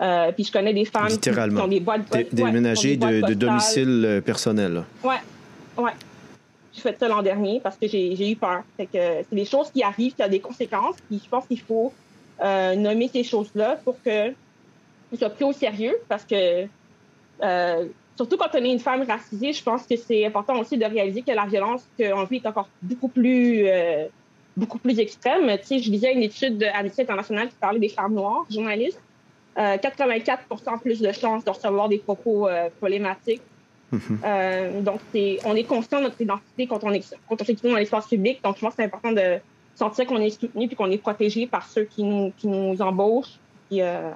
[0.01, 4.23] Euh, puis je connais des femmes qui ont des boîtes de Déménager de, de, domicile
[4.25, 4.83] personnel.
[5.05, 5.21] Ouais,
[5.77, 5.93] ouais.
[6.73, 8.63] J'ai fait ça l'an dernier parce que j'ai eu peur.
[8.79, 10.97] Fait que c'est des choses qui arrivent, qui ont des conséquences.
[11.07, 11.93] Puis je pense qu'il faut
[12.41, 14.33] nommer ces choses-là pour que
[15.19, 16.67] soient pris au sérieux parce que
[17.43, 17.87] euh,
[18.23, 21.23] surtout quand on est une femme racisée, je pense que c'est important aussi de réaliser
[21.23, 24.07] que la violence qu'on vit est encore beaucoup plus, euh,
[24.57, 25.47] beaucoup plus extrême.
[25.59, 29.01] Tu sais, je lisais une étude de Amnesty International qui parlait des femmes noires, journalistes.
[29.59, 33.43] Euh, 84% plus de chances de recevoir des propos euh, problématiques.
[33.91, 34.83] Mm -hmm.
[34.89, 35.01] donc,
[35.45, 38.37] on est conscient de notre identité quand on, est, quand on s'exprime dans l'espace public.
[38.43, 39.27] Donc, je pense que c'est important de
[39.75, 43.37] sentir qu'on est soutenu puis qu'on est protégé par ceux qui nous, qui nous embauchent.
[43.69, 44.11] Puis, euh,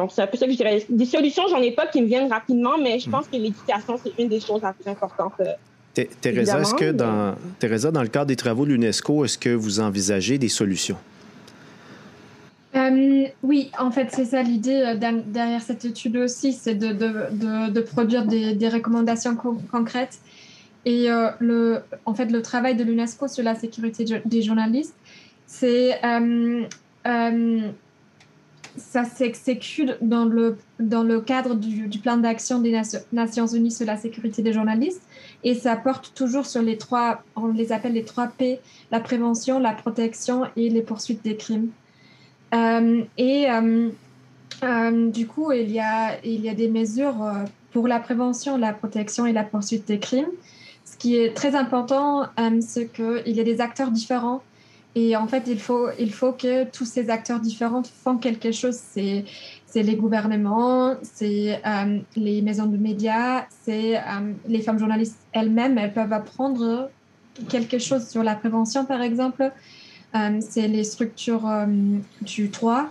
[0.00, 0.84] donc, c'est un peu ça que je dirais.
[0.88, 4.12] Des solutions, j'en ai pas qui me viennent rapidement, mais je pense que l'éducation, c'est
[4.22, 5.34] une des choses les plus importantes.
[5.40, 9.50] Euh, Teresa, est-ce que dans, Teresa, dans le cadre des travaux de l'UNESCO, est-ce que
[9.50, 10.96] vous envisagez des solutions?
[12.74, 17.08] Euh, oui, en fait, c'est ça l'idée euh, derrière cette étude aussi, c'est de, de,
[17.32, 20.18] de, de, produire des, des recommandations co concrètes.
[20.86, 24.94] Et euh, le, en fait, le travail de l'UNESCO sur la sécurité des journalistes,
[25.46, 26.62] c'est euh,
[27.06, 27.60] euh,
[28.76, 32.80] ça s'exécute dans le, dans le cadre du, plan d'action des
[33.12, 35.02] Nations Unies sur la sécurité des journalistes
[35.44, 39.58] et ça porte toujours sur les trois, on les appelle les trois P, la prévention,
[39.58, 41.70] la protection et les poursuites des crimes.
[42.54, 43.90] Euh, et euh,
[44.62, 47.16] euh, du coup, il y, a, il y a des mesures
[47.72, 50.30] pour la prévention, la protection et la poursuite des crimes.
[50.84, 52.26] Ce qui est très important,
[52.60, 54.42] c'est qu'il y a des acteurs différents
[54.94, 58.74] et en fait, il faut, il faut que tous ces acteurs différents font quelque chose.
[58.74, 59.24] C'est,
[59.66, 65.78] c'est les gouvernements, c'est euh, les maisons de médias, c'est euh, les femmes journalistes elles-mêmes.
[65.78, 66.90] Elles peuvent apprendre
[67.48, 69.52] quelque chose sur la prévention, par exemple.
[70.16, 71.48] Euh, c'est les structures
[72.22, 72.88] du droit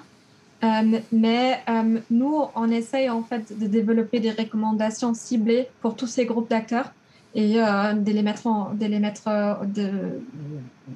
[1.14, 1.64] mais
[2.10, 6.92] nous, on essaye en fait de développer des recommandations ciblées pour tous ces groupes d'acteurs
[7.36, 10.22] et de les mettre en, de les mettre de,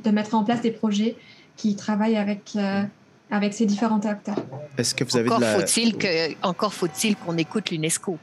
[0.04, 1.16] de mettre en place des projets
[1.56, 2.58] qui travaillent avec
[3.34, 4.36] avec ces différents acteurs.
[4.78, 5.56] Est-ce que vous avez encore la...
[5.56, 6.08] faut-il que
[6.44, 8.20] encore faut-il qu'on écoute l'UNESCO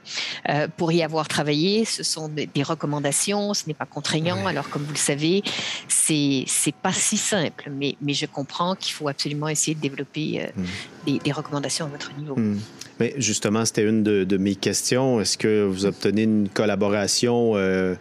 [0.48, 1.84] euh, pour y avoir travaillé.
[1.84, 4.46] Ce sont des, recommandations, ce n'est pas contraignant.
[4.46, 5.42] Alors comme vous le savez,
[5.88, 10.42] c'est c'est pas si simple, mais mais je comprends qu'il faut absolument essayer de développer
[10.42, 10.62] euh,
[11.08, 11.18] hmm.
[11.18, 12.36] des, recommandations à votre niveau.
[12.36, 12.60] Hmm.
[13.00, 15.20] Mais justement, c'était une de, mes questions.
[15.20, 17.96] Est-ce que vous obtenez une collaboration euh,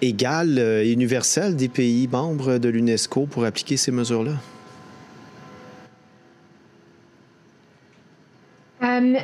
[0.00, 4.36] égale, universelle des pays membres de l'UNESCO pour appliquer ces mesures-là?
[8.82, 9.18] Euh,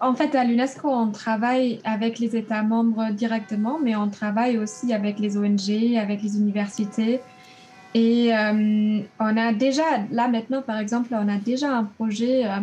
[0.00, 4.92] en fait, à l'UNESCO, on travaille avec les États membres directement, mais on travaille aussi
[4.92, 7.20] avec les ONG, avec les universités.
[7.94, 12.58] Et euh, on a déjà, là maintenant, par exemple, on a déjà un projet euh,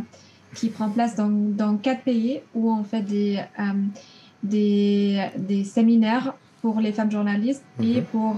[0.55, 3.39] qui prend place dans, dans, quatre pays où on fait des,
[4.43, 8.03] des, des, séminaires pour les femmes journalistes et mhm.
[8.05, 8.35] pour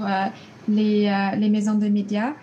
[0.69, 2.33] les, les maisons de médias.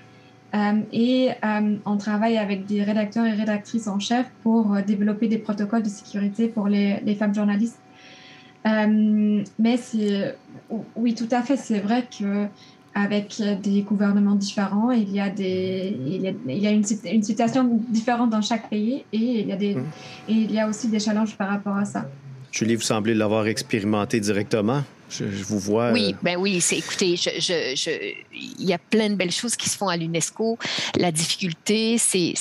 [0.55, 5.27] Euh, et euh, on travaille avec des rédacteurs et rédactrices en chef pour euh, développer
[5.27, 7.79] des protocoles de sécurité pour les, les femmes journalistes.
[8.65, 10.37] mais c'est,
[10.95, 12.47] oui, tout à fait, c'est vrai que
[12.95, 16.85] avec des gouvernements différents, il y a, des, il y a, il y a une,
[17.11, 19.85] une, situation différente dans chaque pays et il, y a des, mmh.
[20.29, 22.05] et il y a aussi des challenges par rapport à ça.
[22.51, 24.83] Julie, vous semblez l'avoir expérimenté directement?
[25.13, 25.93] Je, vous vois.
[25.93, 26.61] Oui, euh, ben oui.
[26.61, 27.91] C'est, écoutez, je, je,
[28.33, 30.59] il y a plein de belles choses qui se font à l'UNESCO.
[30.97, 32.35] La difficulté, c'est,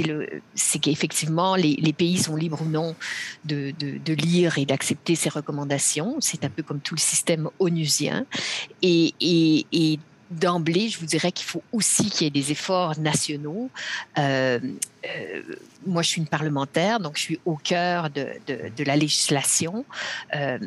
[0.00, 0.40] le,
[0.80, 2.94] qu'effectivement, les, les, pays sont libres ou non
[3.44, 6.16] de, de, de lire et d'accepter ces recommandations.
[6.20, 8.24] C'est un peu comme tout le système onusien.
[8.82, 9.98] Et, et, et
[10.32, 13.70] d'emblée, je vous dirais qu'il faut aussi qu'il y ait des efforts nationaux.
[14.18, 14.58] Euh,
[15.04, 15.42] euh,
[15.86, 19.84] moi, je suis une parlementaire, donc je suis au cœur de, de, de la législation.
[20.34, 20.58] Euh,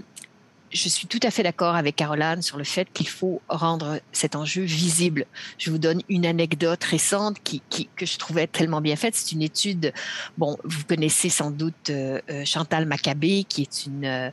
[0.75, 4.35] je suis tout à fait d'accord avec Caroline sur le fait qu'il faut rendre cet
[4.35, 5.25] enjeu visible.
[5.57, 7.61] Je vous donne une anecdote récente qui,
[7.95, 9.15] que je trouvais tellement bien faite.
[9.15, 9.93] C'est une étude,
[10.37, 14.31] bon, vous connaissez sans doute euh, euh, Chantal Maccabé, qui est une,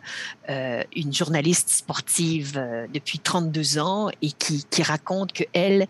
[0.49, 2.61] euh, une journaliste sportive
[2.93, 5.87] depuis 32 ans et qui, qui raconte que elle,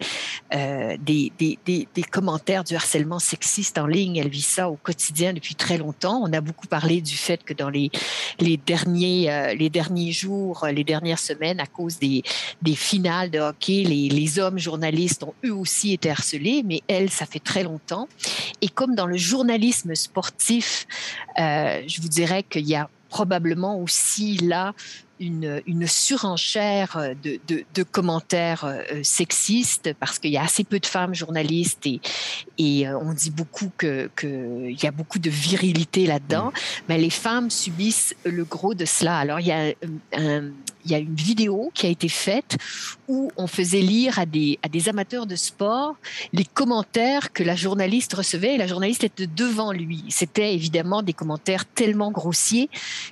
[0.52, 5.54] des, des, des, commentaires du harcèlement sexiste en ligne, elle vit ça au quotidien depuis
[5.54, 6.20] très longtemps.
[6.22, 7.90] On a beaucoup parlé du fait que dans les,
[8.38, 12.22] les, derniers, les derniers jours, euh, les dernières semaines, à cause des,
[12.60, 17.10] des finales de hockey, les, les hommes journalistes ont eux aussi été harcelés, mais elle,
[17.10, 18.08] ça fait très longtemps.
[18.60, 20.86] Et comme dans le journalisme sportif,
[21.38, 24.72] euh, je vous dirais qu'il y a probablement aussi là
[25.22, 31.14] une, surenchère de, de, commentaires euh, sexistes parce qu'il y a assez peu de femmes
[31.14, 32.00] journalistes et,
[32.58, 36.46] et euh, on dit beaucoup qu'il que y a beaucoup de virilité là-dedans.
[36.46, 36.52] Mm.
[36.88, 39.18] Mais les femmes subissent le gros de cela.
[39.18, 39.72] Alors, il y a
[40.12, 40.50] un,
[40.84, 42.56] il y a une vidéo qui a été faite
[43.08, 45.96] où on faisait lire à des, à des amateurs de sport
[46.32, 50.04] les commentaires que la journaliste recevait et la journaliste était devant lui.
[50.08, 52.68] C'était évidemment des commentaires tellement grossiers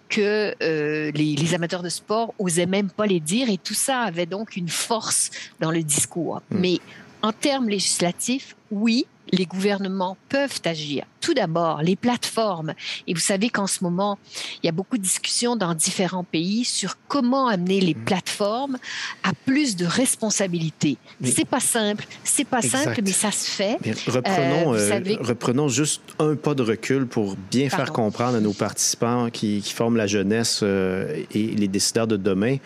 [0.09, 2.00] que euh, les, les, amateurs de sport
[2.39, 6.43] osaient même pas les dire et tout ça avait donc une force dans le discours.
[6.51, 6.59] Hmm.
[6.59, 6.79] Mais
[7.22, 11.04] en termes législatifs, oui, les gouvernements peuvent agir.
[11.20, 12.72] Tout d'abord, les plateformes.
[13.06, 14.18] Et vous savez qu'en ce moment,
[14.62, 18.04] il y a beaucoup de discussions dans différents pays sur comment amener les mm.
[18.04, 18.78] plateformes
[19.22, 20.96] à plus de responsabilités.
[21.22, 23.78] C'est pas simple, c'est pas simple, mais ça se fait.
[24.09, 28.52] reprenons, euh, euh, reprenons juste un pas de recul pour bien faire comprendre à nos
[28.52, 32.56] participants qui, forment la jeunesse euh, et les décideurs de demain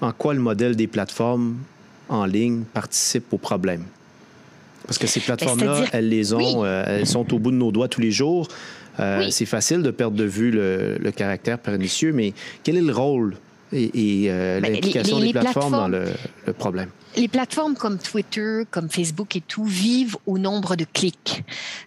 [0.00, 1.56] en quoi le modèle des plateformes
[2.08, 3.84] en ligne participe au problème.
[4.88, 7.70] Parce que ces ben, plateformes-là, elles les ont, euh, elles sont au bout de nos
[7.70, 8.48] doigts tous les jours.
[8.98, 12.32] Euh, c'est facile de perdre de vue le, caractère pernicieux, mais
[12.64, 13.36] quel est le rôle
[13.72, 13.90] et,
[14.28, 16.06] euh, ben, l'implication des plateformes, dans le
[16.56, 16.88] problème?
[17.18, 21.42] Les plateformes comme Twitter, comme Facebook et tout vivent au nombre de clics.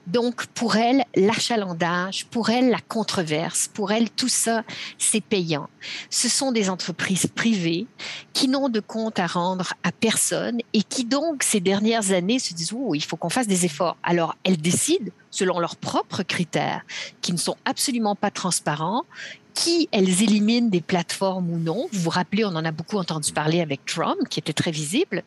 [0.06, 4.64] Donc, pour elles, l'achalandage, pour elles, la controverse, pour elles, tout ça,
[4.98, 5.70] c'est payant.
[6.10, 7.88] Ce sont des entreprises privées
[8.34, 12.54] qui n'ont de compte à rendre à personne et qui donc, ces dernières années, se
[12.54, 13.96] disent, oh, il faut qu'on fasse des efforts.
[14.04, 16.82] Alors, elles décident selon leurs propres critères,
[17.22, 19.06] qui ne sont absolument pas transparents,
[19.54, 21.88] qui elles éliminent des plateformes ou non.
[21.92, 25.24] Vous vous rappelez, on en a beaucoup entendu parler avec Trump, qui était très visible,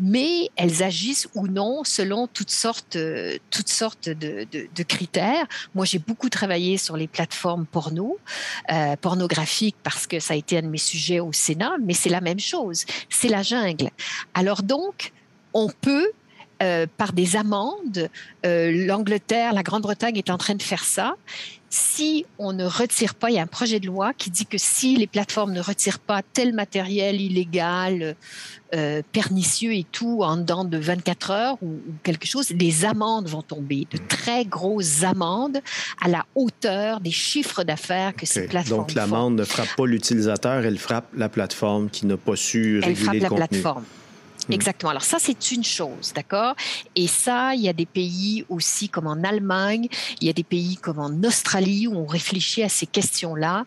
[0.00, 2.98] mais elles agissent ou non selon toutes sortes,
[3.50, 5.46] toutes sortes de, critères.
[5.74, 8.18] Moi, j'ai beaucoup travaillé sur les plateformes porno,
[8.70, 12.10] euh, pornographiques, parce que ça a été un de mes sujets au Sénat, mais c'est
[12.10, 12.84] la même chose.
[13.08, 13.90] C'est la jungle.
[14.34, 15.12] Alors donc,
[15.52, 16.10] on peut
[16.62, 18.08] euh, par des amendes.
[18.46, 21.16] Euh, L'Angleterre, la Grande-Bretagne est en train de faire ça.
[21.68, 24.56] Si on ne retire pas, il y a un projet de loi qui dit que
[24.56, 28.16] si les plateformes ne retirent pas tel matériel illégal,
[28.74, 33.42] euh, pernicieux et tout en dedans de 24 heures ou, quelque chose, les amendes vont
[33.42, 35.58] tomber, de très grosses amendes
[36.02, 40.64] à la hauteur des chiffres d'affaires que ces plateformes Donc l'amende ne frappe pas l'utilisateur,
[40.64, 43.48] elle frappe la plateforme qui n'a pas su réguler elle frappe le la contenu.
[43.48, 43.84] plateforme.
[44.48, 44.52] Hmm.
[44.52, 44.90] Exactement.
[44.90, 46.54] Alors ça, c'est une chose, d'accord?
[46.94, 49.88] Et ça, il y a des pays aussi comme en Allemagne,
[50.20, 53.64] il y a des pays comme en Australie où on réfléchit à ces questions-là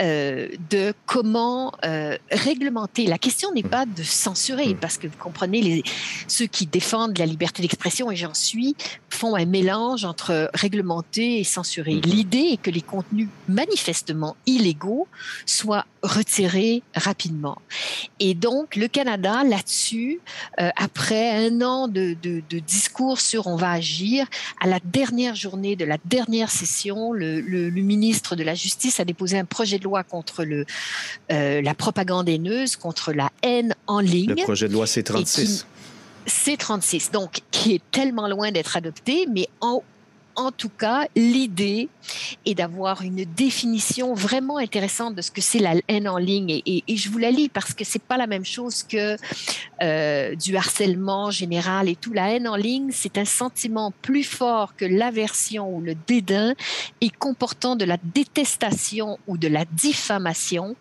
[0.00, 3.06] euh, de comment euh, réglementer.
[3.06, 3.70] La question n'est hmm.
[3.70, 4.78] pas de censurer, hmm.
[4.78, 5.82] parce que vous comprenez, les,
[6.28, 8.74] ceux qui défendent la liberté d'expression, et j'en suis,
[9.10, 12.00] font un mélange entre réglementer et censurer.
[12.04, 15.06] L'idée est que les contenus manifestement illégaux
[15.46, 17.58] soient retirés rapidement.
[18.18, 20.20] Et donc, le Canada, là-dessus,
[20.60, 22.14] euh, après un an de,
[22.66, 24.26] discours sur on va agir,
[24.60, 29.38] à la dernière journée de la dernière session, le, ministre de la Justice a déposé
[29.38, 30.64] un projet de loi contre le,
[31.30, 34.30] euh, la propagande haineuse, contre la haine en ligne.
[34.30, 35.64] Le projet de loi C36.
[36.26, 39.82] C36, donc qui est tellement loin d'être adopté, mais en,
[40.36, 41.88] en tout cas, l'idée
[42.46, 46.62] est d'avoir une définition vraiment intéressante de ce que c'est la haine en ligne.
[46.66, 49.16] Et, je vous la lis parce que c'est pas la même chose que
[49.82, 52.12] euh, du harcèlement général et tout.
[52.12, 56.54] La haine en ligne, c'est un sentiment plus fort que l'aversion ou le dédain
[57.00, 60.76] et comportant de la détestation ou de la diffamation.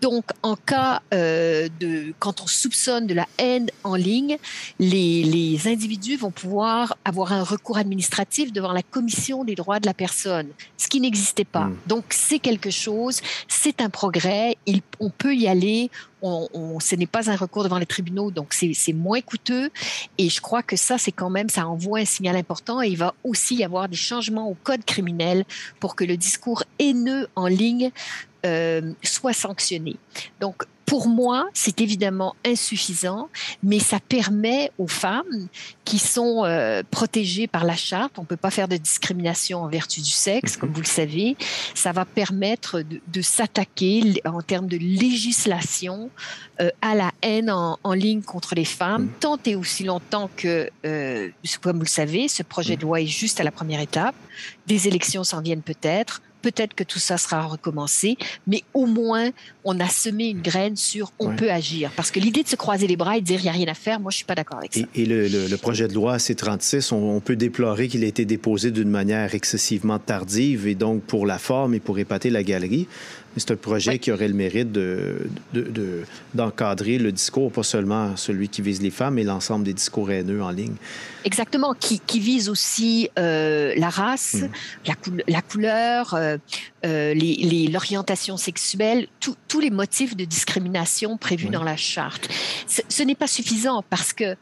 [0.00, 4.38] Donc, en cas euh, de, quand on soupçonne de la haine en ligne,
[4.78, 9.86] les, les individus vont pouvoir avoir un recours administratif devant la commission des droits de
[9.86, 11.66] la personne, ce qui n'existait pas.
[11.66, 11.76] Hmm.
[11.86, 15.90] Donc c'est quelque chose, c'est un progrès, il, on peut y aller,
[16.22, 19.70] on, ce n'est pas un recours devant les tribunaux, donc c'est moins coûteux.
[20.18, 22.82] Et je crois que ça, c'est quand même, ça envoie un signal important.
[22.82, 25.44] Et il va aussi y avoir des changements au code criminel
[25.80, 27.90] pour que le discours haineux en ligne
[28.46, 29.96] euh, soit sanctionné.
[30.40, 33.28] Donc, pour moi, c'est évidemment insuffisant,
[33.62, 35.48] mais ça permet aux femmes
[35.84, 39.68] qui sont euh, protégées par la charte, on ne peut pas faire de discrimination en
[39.68, 41.36] vertu du sexe, comme vous le savez,
[41.74, 46.08] ça va permettre de, s'attaquer en termes de législation
[46.62, 49.12] euh, à la haine en, ligne contre les femmes, mm.
[49.20, 51.28] tant et aussi longtemps que, euh,
[51.60, 54.14] comme vous le savez, ce projet de loi est juste à la première étape.
[54.66, 59.30] Des élections s'en viennent peut-être peut-être que tout ça sera recommencé, mais au moins,
[59.64, 61.90] on a semé une graine sur on peut agir.
[61.96, 63.68] Parce que l'idée de se croiser les bras et de dire il n'y a rien
[63.68, 64.80] à faire, moi, je ne suis pas d'accord avec ça.
[64.94, 69.34] Et, le, projet de loi C-36, on, peut déplorer qu'il ait été déposé d'une manière
[69.34, 72.86] excessivement tardive et donc pour la forme et pour épater la galerie
[73.36, 74.72] c'est un projet qui aurait le mérite
[76.34, 80.10] d'encadrer de, le discours, pas seulement celui qui vise les femmes, mais l'ensemble des discours
[80.10, 80.74] haineux en ligne.
[81.24, 85.20] Exactement, qui, vise aussi euh, la race, hmm.
[85.28, 86.36] la, couleur, euh,
[86.84, 87.14] euh,
[87.70, 92.28] l'orientation sexuelle, tous les motifs de discrimination prévus dans la charte.
[92.66, 94.36] ce n'est pas suffisant parce que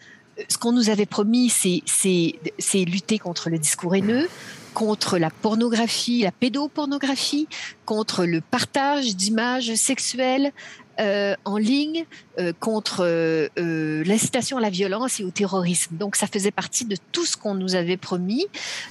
[0.49, 4.29] ce qu'on nous avait promis, c'est lutter contre le discours haineux,
[4.77, 7.49] contre la pornographie, la pédopornographie,
[7.87, 10.53] contre le partage d'images sexuelles
[11.01, 12.05] euh, en ligne,
[12.39, 15.97] euh, contre euh, l'incitation à la violence et au terrorisme.
[15.97, 18.45] Donc ça faisait partie de tout ce qu'on nous avait promis,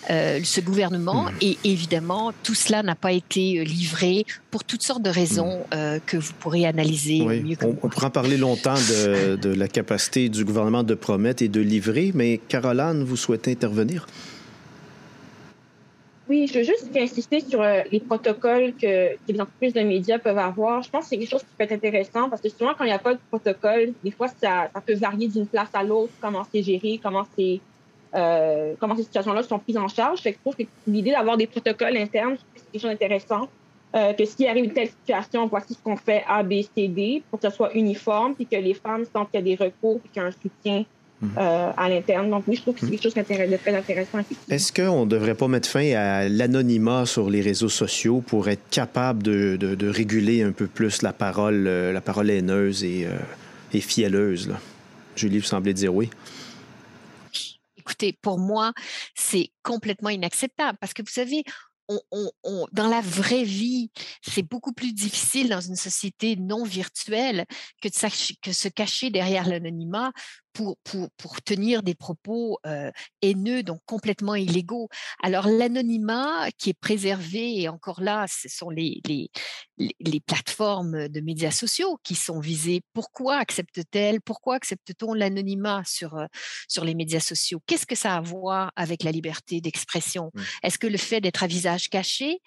[0.09, 1.35] ce gouvernement, hmm.
[1.41, 5.99] et évidemment, tout cela n'a pas été livré pour toutes sortes de raisons hmm.
[6.07, 9.67] que vous pourrez analyser mieux que on, on pourra en parler longtemps de, de la
[9.67, 14.07] capacité du gouvernement de promettre et de livrer, mais Caroline, vous souhaitez intervenir?
[16.27, 20.39] Oui, je veux juste insister sur euh, les protocoles que, les entreprises de médias peuvent
[20.39, 20.81] avoir.
[20.81, 22.87] Je pense que c'est quelque chose qui peut être intéressant parce que souvent, quand il
[22.87, 26.13] n'y a pas de protocole, des fois, ça, ça peut varier d'une place à l'autre,
[26.19, 27.59] comment c'est géré, comment, c'est,
[28.15, 30.21] euh, comment ces situations-là sont prises en charge.
[30.23, 33.47] je trouve que l'idée d'avoir des protocoles internes, c'est quelque chose d'intéressant.
[33.95, 37.23] Euh, que s'il arrive une telle situation, voici ce qu'on fait A, B, C, D,
[37.29, 39.99] pour que ce soit uniforme, puis que les femmes sentent qu'il y a des recours,
[40.01, 40.83] puis qu'il y a un soutien
[41.21, 41.31] Mhm.
[41.37, 42.29] Euh, à l'interne.
[42.29, 44.19] Donc oui, je trouve que c'est quelque chose de très intéressant.
[44.49, 48.69] Est-ce qu'on ne devrait pas mettre fin à l'anonymat sur les réseaux sociaux pour être
[48.69, 53.17] capable de, réguler un peu plus la parole, euh, la parole haineuse et, euh,
[53.73, 54.49] et fielleuse?
[54.49, 54.59] Là?
[55.15, 56.09] Julie, vous semblez dire oui.
[57.77, 58.73] Écoutez, pour moi,
[59.13, 61.43] c'est complètement inacceptable parce que vous savez,
[61.87, 63.91] dans la vraie vie,
[64.21, 67.45] c'est beaucoup plus difficile dans une société non virtuelle
[67.81, 70.11] que de, que se cacher derrière l'anonymat
[70.55, 72.59] pour, pour, pour, tenir des propos
[73.21, 74.87] haineux, donc complètement illégaux.
[75.21, 79.29] Alors l'anonymat qui est préservé, et encore là, ce sont les, les,
[79.77, 82.81] les plateformes de médias sociaux qui sont visées.
[82.93, 84.21] Pourquoi accepte-t-elle?
[84.21, 86.17] Pourquoi accepte-t-on l'anonymat sur,
[86.67, 87.61] sur les médias sociaux?
[87.67, 90.31] Qu'est-ce que ça a à voir avec la liberté d'expression?
[90.33, 90.41] Mmh.
[90.63, 92.41] Est-ce que le fait d'être à visage caché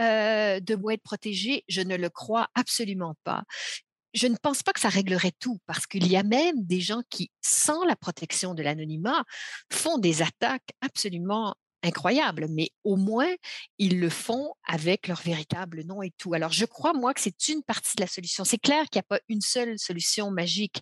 [0.00, 3.44] euh, doit être protégé Je ne le crois absolument pas
[4.14, 7.02] je ne pense pas que ça réglerait tout parce qu'il y a même des gens
[7.10, 9.24] qui, sans la protection de l'anonymat,
[9.72, 13.32] font des attaques absolument incroyables, mais au moins,
[13.78, 16.34] ils le font avec leur véritable nom et tout.
[16.34, 18.44] Alors, je crois, moi, que c'est une partie de la solution.
[18.44, 20.80] C'est clair qu'il n'y a pas une seule solution magique,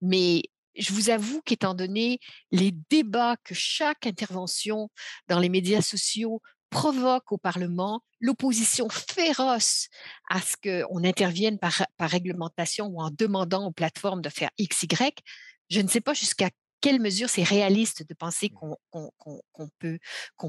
[0.00, 0.42] mais
[0.76, 2.18] je vous avoue qu'étant donné
[2.50, 4.90] les débats que chaque intervention
[5.28, 6.40] dans les médias sociaux
[6.72, 9.88] provoque au Parlement l'opposition féroce
[10.28, 15.22] à ce qu'on intervienne par, réglementation ou en demandant aux plateformes de faire X, Y,
[15.70, 16.48] je ne sais pas jusqu'à
[16.80, 19.06] quelle mesure c'est réaliste de penser mmh.
[19.22, 19.98] qu'on peut,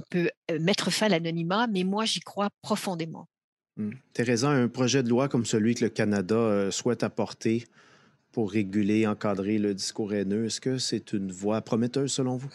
[0.10, 3.28] peut euh, mettre fin à l'anonymat, mais moi j'y crois profondément.
[3.78, 3.92] Mmh.
[4.14, 7.66] Thérèse, un projet de loi comme celui que le Canada euh, souhaite apporter
[8.32, 12.50] pour réguler, encadrer le discours haineux, est-ce que c'est une voie prometteuse selon vous?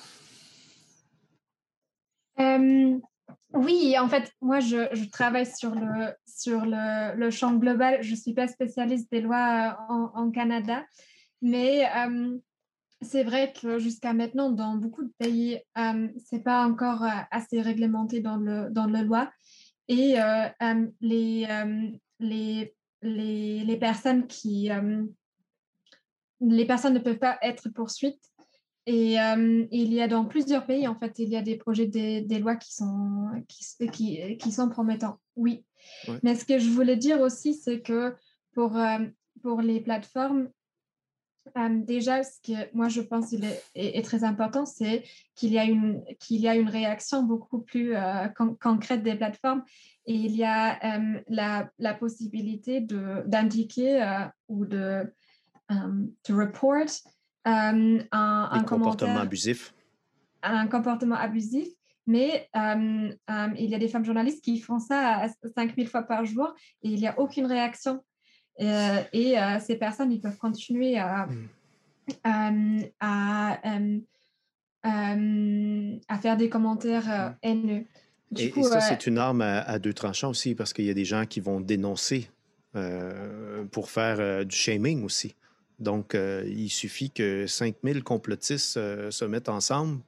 [3.55, 8.03] Oui, en fait, moi, je, travaille sur le, sur le, champ global.
[8.03, 10.85] Je ne suis pas spécialiste des lois euh, en, Canada,
[11.41, 12.39] mais euh,
[13.01, 17.63] c'est vrai que jusqu'à maintenant, dans beaucoup de pays, euh, ce n'est pas encore assez
[17.63, 19.31] réglementé dans le, dans le loi.
[19.89, 20.17] Et
[21.01, 21.47] les,
[22.21, 24.71] les, les, les, personnes qui...
[26.41, 28.23] les personnes ne peuvent pas être poursuites
[28.91, 31.87] et euh, il y a dans plusieurs pays, en fait, il y a des projets,
[31.87, 35.19] des, des lois qui sont, qui, qui, sont promettants.
[35.37, 35.67] Oui.
[36.23, 38.17] Mais ce que je voulais dire aussi, c'est que
[38.55, 39.01] pour, euh,
[39.43, 40.49] pour les plateformes,
[41.59, 45.65] euh, déjà, ce que moi je pense est, est, très important, c'est qu'il y, a
[45.65, 47.93] une, qu'il y a une réaction beaucoup plus
[48.59, 49.65] concrète des plateformes
[50.07, 50.79] et il y a
[51.29, 55.13] la, la, possibilité d'indiquer ou de
[56.23, 57.03] to report
[57.47, 59.73] euh, un, comportement abusif.
[60.43, 61.69] Un comportement abusif.
[62.07, 66.25] Mais euh, euh, il y a des femmes journalistes qui font ça 5000 fois par
[66.25, 68.03] jour et il n'y a aucune réaction.
[68.59, 71.27] et ces personnes, ils peuvent continuer à,
[72.25, 72.81] hmm.
[73.01, 73.59] à,
[74.83, 77.37] à, faire des commentaires hmm.
[77.43, 77.85] haineux.
[78.37, 81.27] et, ça, c'est une arme à, deux tranchants aussi, parce qu'il y a des gens
[81.27, 82.31] qui vont dénoncer
[83.71, 85.35] pour faire du shaming aussi.
[85.79, 90.01] Donc, euh, il suffit que 5000 complotistes euh, se mettent ensemble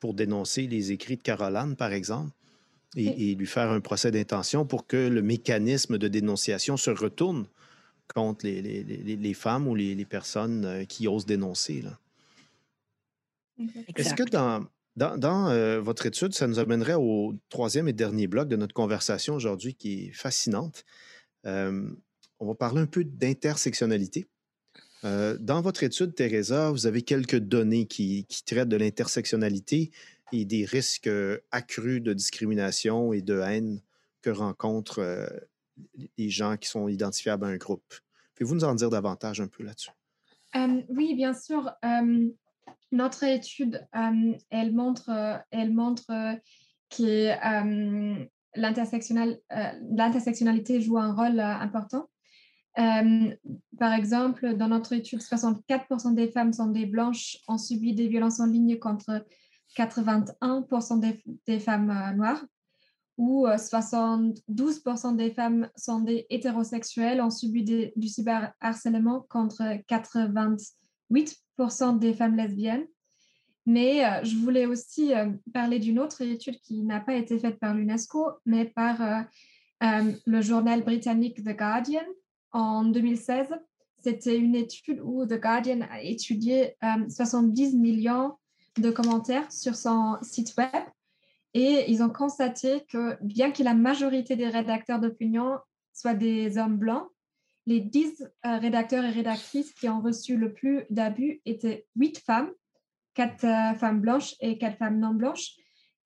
[0.00, 2.30] pour dénoncer les écrits de Caroline, par exemple,
[2.96, 7.46] et, lui faire un procès d'intention pour que le mécanisme de dénonciation se retourne
[8.14, 11.84] contre les, femmes ou les, personnes euh, qui osent dénoncer.
[13.96, 14.66] Est-ce que dans,
[14.96, 19.74] dans, votre étude, ça nous amènerait au troisième et dernier bloc de notre conversation aujourd'hui
[19.74, 20.84] qui est fascinante?
[21.44, 24.28] on va parler un peu d'intersectionnalité.
[25.04, 29.90] Euh, dans votre étude, Teresa, vous avez quelques données qui, traitent de l'intersectionnalité
[30.32, 33.80] et des risques euh, accrus de discrimination et de haine
[34.22, 35.26] que rencontrent euh,
[36.16, 37.94] les gens qui sont identifiables à un groupe.
[38.34, 39.90] Pouvez-vous nous en dire davantage un peu là-dessus?
[40.88, 41.70] oui, bien sûr.
[42.90, 43.86] notre étude,
[44.50, 45.10] elle montre,
[45.50, 46.06] elle montre
[46.90, 47.30] que
[48.56, 52.08] l'intersectionnalité joue un rôle important
[52.78, 53.34] euh,
[53.78, 58.40] par exemple, dans notre étude, 64% des femmes sont des blanches, ont subi des violences
[58.40, 59.26] en ligne contre
[59.76, 61.14] 81%
[61.46, 62.44] des, femmes euh, noires,
[63.16, 72.14] ou 72% euh, des femmes sont des hétérosexuels, ont subi du cyberharcèlement contre 88% des
[72.14, 72.86] femmes lesbiennes.
[73.66, 75.12] Mais je voulais aussi
[75.52, 79.26] parler d'une autre étude qui n'a pas été faite par l'UNESCO, mais par
[79.82, 82.06] le journal britannique The Guardian,
[82.52, 83.48] en 2016.
[84.02, 86.76] C'était une étude où The Guardian a étudié
[87.08, 88.34] 70 euh, millions
[88.76, 90.84] de commentaires sur son site web
[91.54, 95.58] et ils ont constaté que bien que la majorité des rédacteurs d'opinion
[95.92, 97.08] soient des hommes blancs,
[97.66, 102.50] les 10 euh, rédacteurs et rédactrices qui ont reçu le plus d'abus étaient 8 femmes,
[103.14, 105.56] 4 euh, femmes blanches et 4 femmes non blanches,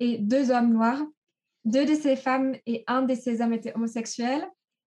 [0.01, 1.03] et 2 hommes noirs.
[1.64, 4.49] Deux de ces femmes et un de ces hommes étaient homosexuels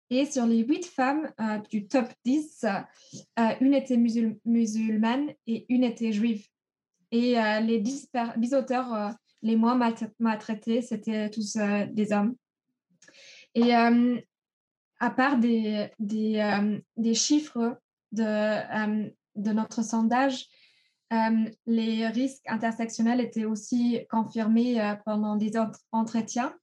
[0.09, 5.83] et sur les huit femmes euh, du top 10, euh, une était musulmane et une
[5.83, 6.47] était juive.
[7.11, 8.09] Et euh, les dix,
[8.53, 9.79] auteurs les moins
[10.19, 11.57] maltraités, c'était tous
[11.91, 12.35] des hommes.
[13.55, 17.77] Et à part des, des, des chiffres
[18.13, 18.23] de,
[19.35, 20.47] de, notre sondage,
[21.67, 25.51] les risques intersectionnels étaient aussi confirmés pendant des
[25.91, 26.55] entretiens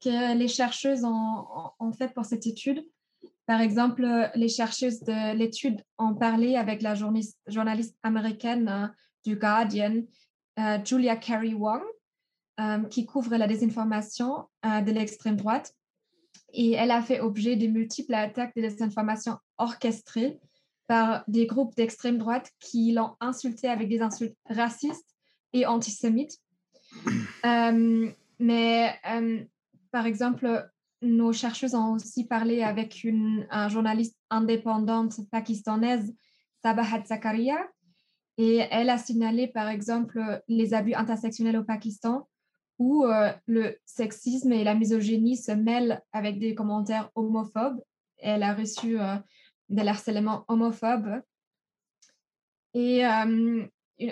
[0.00, 2.84] que les chercheuses ont, fait pour cette étude.
[3.46, 8.92] Par exemple, les chercheuses de l'étude ont parlé avec la journaliste, journaliste américaine
[9.24, 10.02] du Guardian,
[10.84, 11.82] Julia Carey Wong,
[12.90, 15.72] qui couvre la désinformation de l'extrême droite.
[16.52, 20.38] Et elle a fait objet de multiples attaques de désinformation orchestrées
[20.88, 25.14] par des groupes d'extrême droite qui l'ont insulté avec des insultes racistes
[25.52, 26.38] et antisémites.
[27.44, 29.44] Euh, mais euh,
[29.90, 30.70] par exemple,
[31.02, 36.14] nos chercheuses ont aussi parlé avec une journaliste indépendante pakistanaise,
[36.62, 37.58] Sabahat Zakaria,
[38.36, 42.28] et elle a signalé par exemple les abus intersectionnels au Pakistan
[42.78, 47.82] où euh, le sexisme et la misogynie se mêlent avec des commentaires homophobes.
[48.18, 48.96] Elle a reçu
[49.68, 51.20] de l'harcèlement homophobe.
[52.74, 53.66] Et euh,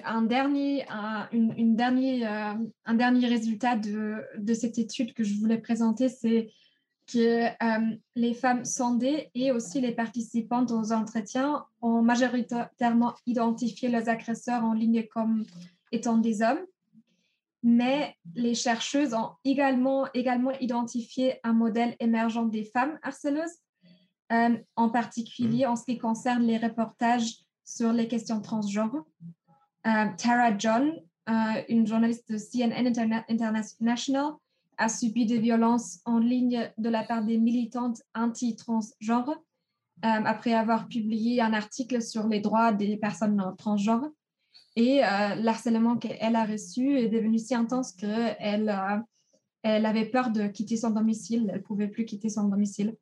[0.05, 5.35] un, dernier, un, une, dernier, euh, un dernier résultat de, de, cette étude que je
[5.35, 6.51] voulais présenter, c'est
[7.07, 14.09] que euh, les femmes sondées et aussi les participantes aux entretiens ont majoritairement identifié leurs
[14.09, 15.45] agresseurs en ligne comme
[15.93, 16.65] étant des hommes.
[17.63, 23.59] Mais les chercheuses ont également, également identifié un modèle émergent des femmes harceleuses
[24.33, 25.71] euh, en particulier mm.
[25.71, 29.05] en ce qui concerne les reportages sur les questions transgenres.
[29.87, 30.93] Euh, Tara John,
[31.29, 32.87] euh, une journaliste de CNN
[33.29, 34.33] International,
[34.79, 39.37] a subi des violences en ligne de la part des militantes anti-transgenres
[40.03, 44.11] après avoir publié un article sur les droits des personnes transgenres.
[44.77, 48.71] Et l'harcèlement qu'elle a reçu est devenu si intense qu'elle
[49.69, 51.47] elle avait peur de quitter son domicile.
[51.49, 52.97] Elle ne pouvait plus quitter son domicile.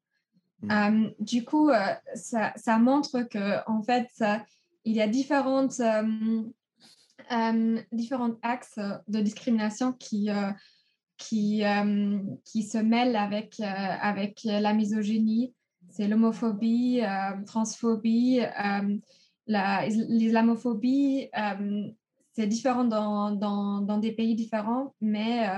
[0.63, 0.71] Mm.
[0.71, 1.79] Euh, du coup, euh,
[2.15, 4.09] ça, ça, montre que en fait,
[4.85, 5.81] il y a différentes,
[7.33, 10.29] euh, différents axes de discrimination qui,
[11.17, 11.63] qui,
[12.45, 15.55] qui se mêlent avec, avec la misogynie.
[15.91, 17.03] C'est l'homophobie,
[17.47, 18.41] transphobie,
[19.47, 21.29] l'islamophobie.
[22.33, 25.49] c'est différent dans, dans, dans, des pays différents, mais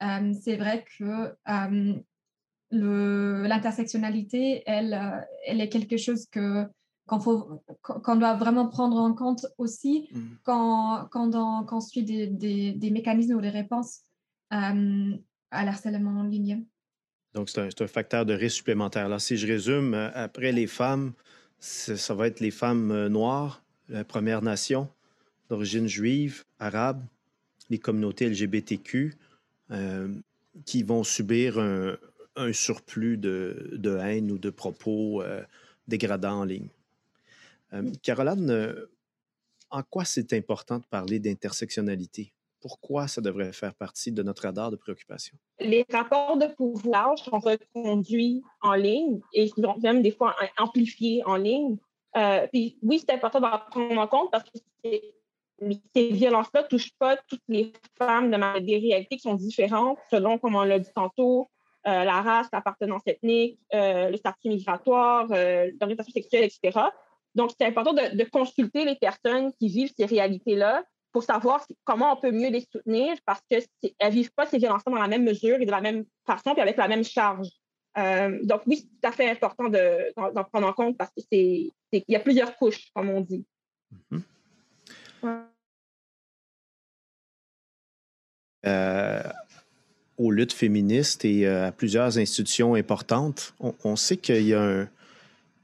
[0.00, 1.36] c'est vrai que
[2.70, 6.66] l'intersectionnalité, elle, euh, elle est quelque chose que
[7.08, 10.20] qu'on doit vraiment prendre en compte aussi mmh.
[10.44, 12.26] quand, quand, on, suit des,
[12.74, 14.00] des, mécanismes ou des réponses
[14.52, 15.16] euh,
[15.50, 16.64] à l'harcèlement en ligne.
[17.34, 19.08] Donc, c'est un, un, facteur de risque supplémentaire.
[19.08, 21.12] Là, si je résume, euh, après les femmes,
[21.58, 24.88] ça va être les femmes noires, la Première Nation,
[25.48, 27.02] d'origine juive, arabe,
[27.68, 29.16] les communautés LGBTQ,
[30.64, 31.96] qui vont subir un,
[32.38, 35.42] un surplus de, de, haine ou de propos euh,
[35.88, 36.68] dégradants en ligne.
[37.72, 38.90] Euh, Caroline, euh,
[39.70, 42.32] en quoi c'est important de parler d'intersectionnalité?
[42.60, 45.36] Pourquoi ça devrait faire partie de notre radar de préoccupation?
[45.60, 49.50] Les rapports de pouvoir sont reconduits en ligne et
[49.82, 51.76] même des fois amplifiés en ligne.
[52.52, 54.58] puis oui, c'est important d'en prendre en compte parce que
[55.94, 60.38] ces violences-là ne touchent pas toutes les femmes de des réalités qui sont différentes selon,
[60.38, 61.48] comme on l'a dit tantôt,
[61.86, 66.80] euh, la race, l'appartenance ethnique, euh, le statut migratoire, euh, l'orientation sexuelle, etc.
[67.38, 70.82] Donc, c'est important de, consulter les personnes qui vivent ces réalités-là
[71.12, 74.82] pour savoir comment on peut mieux les soutenir parce qu'elles ne vivent pas ces violences
[74.84, 77.48] dans la même mesure et de la même façon puis avec la même charge.
[78.42, 82.20] donc, oui, c'est tout à fait important d'en prendre en compte parce qu'il y a
[82.20, 83.46] plusieurs couches, comme on dit.
[84.12, 84.22] Mm-hmm
[90.18, 94.88] aux luttes féministes et euh, à plusieurs institutions importantes, on, sait qu'il y a un,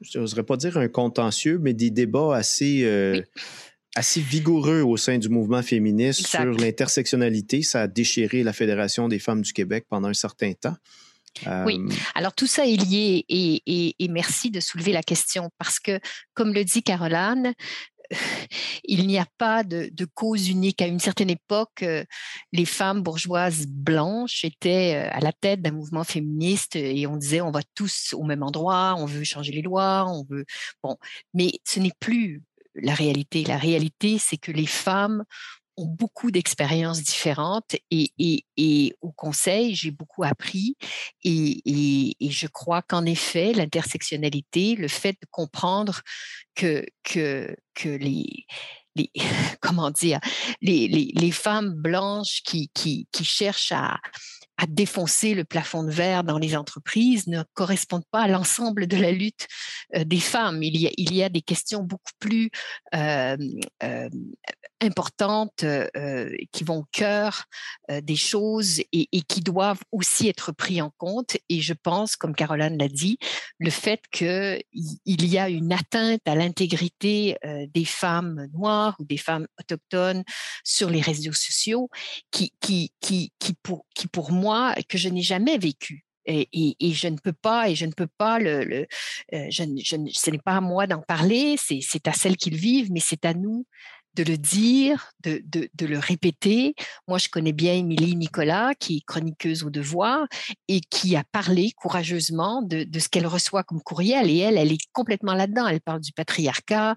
[0.01, 3.21] je n'oserais pas dire un contentieux, mais des débats assez, euh,
[3.95, 7.63] assez vigoureux au sein du mouvement féministe sur l'intersectionnalité.
[7.63, 10.77] Ça a déchiré la Fédération des femmes du Québec pendant un certain temps.
[11.67, 15.51] Oui, euh, alors tout ça est lié et, et, et, merci de soulever la question
[15.59, 15.99] parce que,
[16.33, 17.55] comme le dit Caroline,
[18.85, 20.83] il n'y a pas de, cause unique.
[20.83, 22.05] À une certaine époque, euh,
[22.53, 27.41] les femmes bourgeoises blanches étaient euh, à la tête d'un mouvement féministe et on disait
[27.41, 30.45] on va tous au même endroit, on veut changer les lois, on veut.
[30.83, 30.97] Bon,
[31.33, 32.43] mais ce n'est plus
[32.75, 33.45] la réalité.
[33.45, 35.25] La réalité, c'est que les femmes
[35.77, 40.77] ont beaucoup d'expériences différentes et, au conseil, j'ai beaucoup appris
[41.23, 46.01] et, je crois qu'en effet, l'intersectionnalité, le fait de comprendre
[46.55, 48.47] que, que, que les,
[48.95, 49.11] les,
[49.61, 50.21] comment dire,
[50.61, 53.99] les, les femmes blanches qui, qui, qui cherchent à,
[54.57, 58.97] à défoncer le plafond de verre dans les entreprises ne correspondent pas à l'ensemble de
[58.97, 59.49] la lutte
[59.95, 60.63] euh, des femmes.
[60.63, 62.51] Il y a, il y a des questions beaucoup plus
[62.95, 63.37] euh,
[63.83, 64.09] euh,
[64.81, 65.65] importantes
[66.53, 67.45] qui vont au cœur
[67.89, 71.39] des choses et, qui doivent aussi être pris en compte.
[71.49, 73.17] Et je pense, comme Caroline l'a dit,
[73.59, 74.63] le fait qu'il
[75.05, 77.39] y a une atteinte à l'intégrité
[77.73, 80.23] des femmes noires ou des femmes autochtones
[80.65, 81.89] sur les réseaux sociaux
[82.31, 84.44] qui, qui, qui, qui, pour, qui pour moi,
[84.89, 86.05] que je n'ai jamais vécu.
[86.27, 88.87] Et, je ne peux pas, et je ne peux pas le,
[89.35, 89.63] euh, je,
[90.13, 93.27] ce n'est pas à moi d'en parler, c'est à celles qui le vivent, mais c'est
[93.27, 93.67] à nous
[94.15, 96.75] de le dire, de, de, le répéter.
[97.09, 100.27] Moi, je connais bien Émilie Nicolas, qui est chroniqueuse au devoir
[100.69, 104.31] et qui a parlé courageusement de, de ce qu'elle reçoit comme courriel.
[104.31, 105.67] Et elle, elle est complètement là-dedans.
[105.67, 106.95] Elle parle du patriarcat,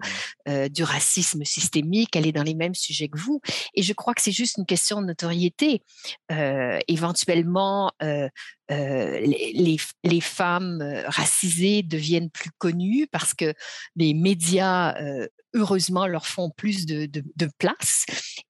[0.48, 2.14] euh, du racisme systémique.
[2.14, 3.40] Elle est dans les mêmes sujets que vous.
[3.74, 5.82] Et je crois que c'est juste une question de notoriété.
[6.30, 8.28] Euh, éventuellement, euh,
[8.70, 13.54] les, les, femmes racisées deviennent plus connues parce que
[13.96, 14.94] les médias,
[15.54, 17.08] heureusement, leur font plus de,
[17.58, 18.04] place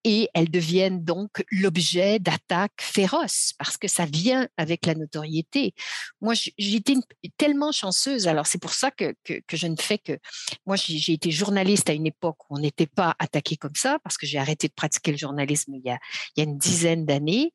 [0.05, 5.75] et elles deviennent donc l'objet d'attaques féroces parce que ça vient avec la notoriété.
[6.21, 6.95] Moi, été
[7.37, 8.27] tellement chanceuse.
[8.27, 10.19] Alors, c'est pour ça que, que, que, je ne fais que...
[10.67, 14.17] Moi, j'ai été journaliste à une époque où on n'était pas attaqué comme ça parce
[14.19, 15.99] que j'ai arrêté de pratiquer le journalisme il y a,
[16.37, 17.53] il y a une dizaine d'années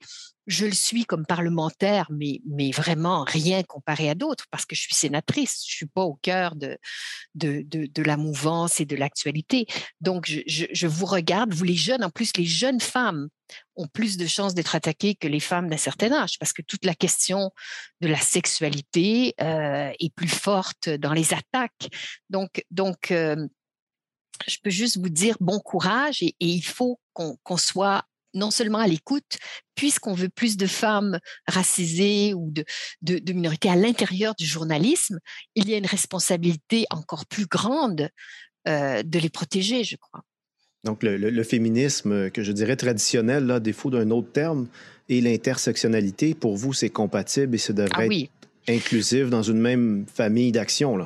[0.48, 4.82] je le suis comme parlementaire, mais, mais vraiment rien comparé à d'autres, parce que je
[4.82, 6.78] suis sénatrice, je suis pas au cœur de,
[7.36, 9.68] de, de, la mouvance et de l'actualité.
[10.02, 13.30] Donc, je, je, vous regarde, vous les jeunes, en plus, les jeunes femmes
[13.76, 16.86] ont plus de chances d'être attaquées que les femmes d'un certain âge, parce que toute
[16.86, 17.52] la question
[18.02, 21.90] de la sexualité euh, est plus forte dans les attaques.
[22.30, 23.48] Donc, donc euh,
[24.48, 28.80] je peux juste vous dire bon courage et, il faut qu'on qu soit non seulement
[28.80, 29.38] à l'écoute,
[29.76, 32.64] puisqu'on veut plus de femmes racisées ou de,
[33.02, 35.20] de, minorités à l'intérieur du journalisme,
[35.56, 38.10] il y a une responsabilité encore plus grande
[38.68, 40.22] euh, de les protéger, je crois.
[40.84, 44.68] Donc, le, féminisme que je dirais traditionnel, là, défaut d'un autre terme,
[45.10, 48.30] et l'intersectionnalité, pour vous, c'est compatible et ça devrait ah être
[48.68, 50.98] inclusif dans une même famille d'actions.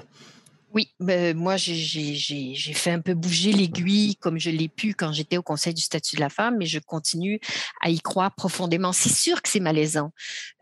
[0.78, 5.38] Oui, ben, moi, j'ai fait un peu bouger l'aiguille comme je l'ai pu quand j'étais
[5.38, 7.40] au Conseil du statut de la femme, mais je continue
[7.82, 8.94] à y croire profondément.
[8.94, 10.14] C'est sûr que c'est malaisant.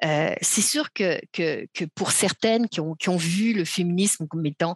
[0.05, 1.19] Euh, c'est sûr que,
[1.95, 4.73] pour certaines qui ont, qui ont vu le féminisme comme étant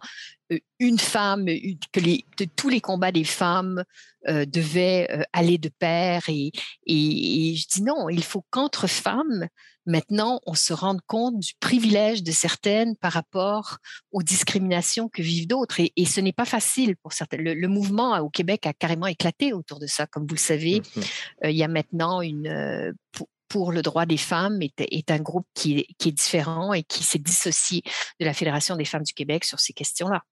[0.78, 1.46] une femme,
[1.92, 2.24] que les,
[2.56, 3.84] tous les combats des femmes
[4.28, 6.22] euh, devaient euh, aller de pair.
[6.28, 6.52] Et,
[6.86, 9.48] et, et, je dis non, il faut qu'entre femmes,
[9.86, 13.78] maintenant, on se rende compte du privilège de certaines par rapport
[14.12, 15.80] aux discriminations que vivent d'autres.
[15.80, 17.42] Et, et, ce n'est pas facile pour certaines.
[17.42, 20.06] Le, le, mouvement au Québec a carrément éclaté autour de ça.
[20.06, 21.00] Comme vous le savez, mmh
[21.44, 22.94] il y a maintenant une...
[23.12, 26.72] Pour, pour le droit des femmes est, est un groupe qui est, qui est différent
[26.72, 27.82] et qui s'est dissocié
[28.20, 30.22] de la Fédération des femmes du Québec sur ces questions-là.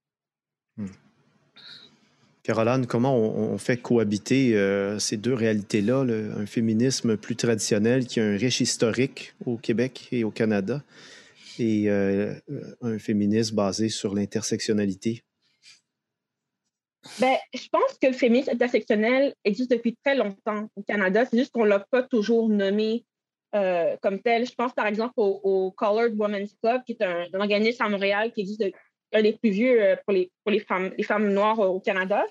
[0.78, 0.86] Hmm.
[2.44, 8.24] Caroline, comment on, fait cohabiter euh, ces deux réalités-là, un féminisme plus traditionnel qui a
[8.24, 10.82] un riche historique au Québec et au Canada,
[11.58, 12.32] et euh,
[12.80, 15.24] un féminisme basé sur l'intersectionnalité?
[17.20, 21.24] Ben, je pense que le féminisme intersectionnel existe depuis très longtemps au Canada.
[21.26, 23.04] C'est juste qu'on ne l'a pas toujours nommé
[23.54, 24.46] euh, comme tel.
[24.46, 28.40] Je pense par exemple au, Colored Women's Club, qui est un, organisme à Montréal qui
[28.40, 28.62] existe
[29.12, 32.24] un des plus vieux euh, pour les, pour les, femmes, les femmes noires au Canada.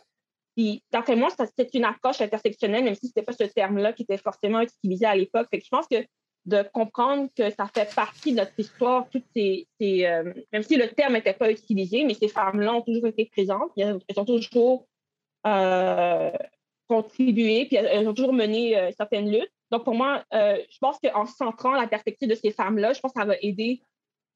[0.56, 4.04] Puis, d'après moi, c'est une approche intersectionnelle, même si ce n'était pas ce terme-là qui
[4.04, 5.48] était forcément utilisé à l'époque.
[5.54, 6.04] Je pense que
[6.46, 10.78] de comprendre que ça fait partie de notre histoire, toutes ces, ces euh, même si
[10.78, 14.88] le terme n'était pas utilisé, mais ces femmes-là ont toujours été présentes, elles ont toujours
[15.46, 16.32] euh,
[16.88, 19.52] contribué, puis elles ont toujours mené euh, certaines luttes.
[19.72, 23.12] Donc, pour moi, euh, je pense qu'en centrant la perspective de ces femmes-là, je pense
[23.12, 23.82] que ça va aider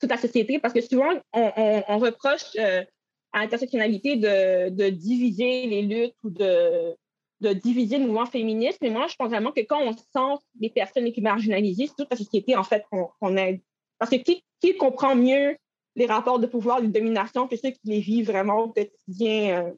[0.02, 2.84] toute la société parce que souvent, on, reproche euh,
[3.32, 6.96] à l'intersectionnalité de, de, diviser les luttes ou de,
[7.42, 8.80] de diviser le mouvement féministe.
[8.82, 11.96] Mais moi, je pense vraiment que quand on sent les personnes les plus marginalisées, c'est
[11.96, 13.62] toute la société, en fait, qu'on aide.
[14.00, 14.44] Parce que qui,
[14.78, 15.58] comprend mieux
[15.96, 19.72] les rapports de pouvoir, de domination que ceux qui les vivent vraiment au quotidien euh,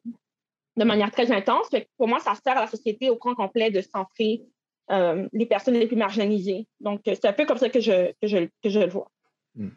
[0.77, 1.69] de manière très intense?
[1.97, 4.43] Pour moi, ça sert à la société au grand complet de centrer
[4.91, 6.67] euh, les personnes les plus marginalisées.
[6.79, 9.09] Donc, c'est un peu comme ça que je, que je, que je le vois.
[9.55, 9.69] Hmm.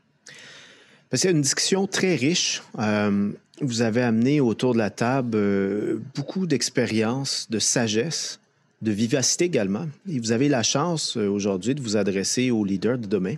[1.12, 2.62] C'est une discussion très riche.
[2.78, 8.40] Euh, vous avez amené autour de la table euh, beaucoup d'expérience, de sagesse,
[8.82, 9.86] de vivacité également.
[10.10, 13.36] Et vous avez la chance euh, aujourd'hui de vous adresser aux leaders de demain.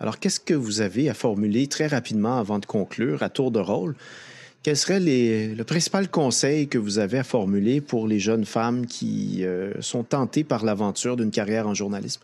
[0.00, 3.58] Alors, qu'est-ce que vous avez à formuler très rapidement avant de conclure à tour de
[3.58, 3.94] rôle?
[4.62, 8.86] Quel serait les, le principal conseil que vous avez à formuler pour les jeunes femmes
[8.86, 9.44] qui
[9.80, 12.22] sont tentées par l'aventure d'une carrière en journalisme?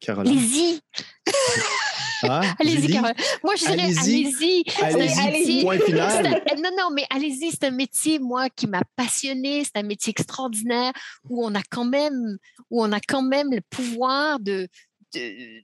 [0.00, 0.38] Caroline?
[0.38, 0.80] Allez-y.
[2.30, 2.92] Ah, allez-y?
[2.92, 3.14] Caroline.
[3.44, 4.64] Moi, je dirais Allez-y.
[4.80, 5.20] allez-y.
[5.20, 6.40] Allez-y, point final.
[6.62, 9.64] Non, non, mais allez-y, c'est un métier, moi, qui m'a passionné.
[9.64, 10.92] C'est un métier extraordinaire
[11.28, 12.36] où on a quand même,
[12.70, 14.68] où on a quand même le pouvoir de,
[15.14, 15.62] de-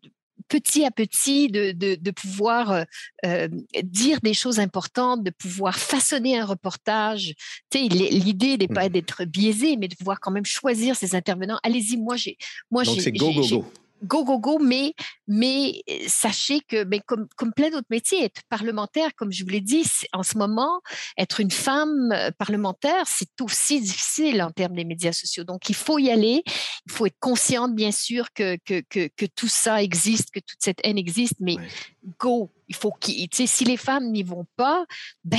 [0.49, 2.83] petit à petit, de, de, de pouvoir euh,
[3.27, 3.49] euh,
[3.83, 7.35] dire des choses importantes, de pouvoir façonner un reportage.
[7.71, 8.93] Tu sais, l'idée n'est pas Mhm.
[8.93, 11.59] d'être biaisé, mais de pouvoir quand même choisir ses intervenants.
[11.63, 12.39] Allez-y, moi, j'ai,
[12.71, 13.65] moi, Donc, j'ai- c'est go, go, go.
[14.03, 14.95] Go, go, go, mais,
[15.27, 19.51] mais euh, sachez que, ben, comme, comme plein d'autres métiers, être parlementaire, comme je vous
[19.51, 20.81] l'ai dit, en ce moment,
[21.17, 25.45] être une femme euh, parlementaire, c'est aussi difficile en termes des médias sociaux.
[25.45, 26.43] Donc, il faut y aller.
[26.87, 30.81] Il faut être consciente, bien sûr, que, que, que, tout ça existe, que toute cette
[30.85, 31.57] haine existe, mais.
[32.19, 32.51] Go.
[32.69, 34.85] Il faut qu'il, tu sais, si les femmes n'y vont pas,
[35.25, 35.39] ben,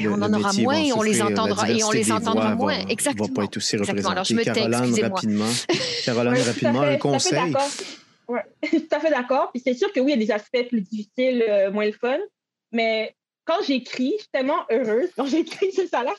[0.00, 2.78] Le- on le en aura moins et on les entendra, et on les entendra moins.
[2.78, 3.28] Va, va Exactement.
[3.28, 4.08] pas être aussi Exactement.
[4.10, 5.08] Alors, je me tais, Caroline, excusez-moi.
[5.14, 5.48] rapidement.
[6.04, 7.52] Caroline, Oui, rapidement, fait- un conseil.
[8.70, 9.50] tout à fait d'accord.
[9.52, 11.92] Puis c'est sûr que oui, il y a des aspects plus difficiles, euh, moins le
[11.92, 12.18] fun.
[12.72, 13.14] Mais
[13.44, 15.08] quand j'écris, je suis tellement heureuse.
[15.16, 16.14] Quand j'écris, ça a l'air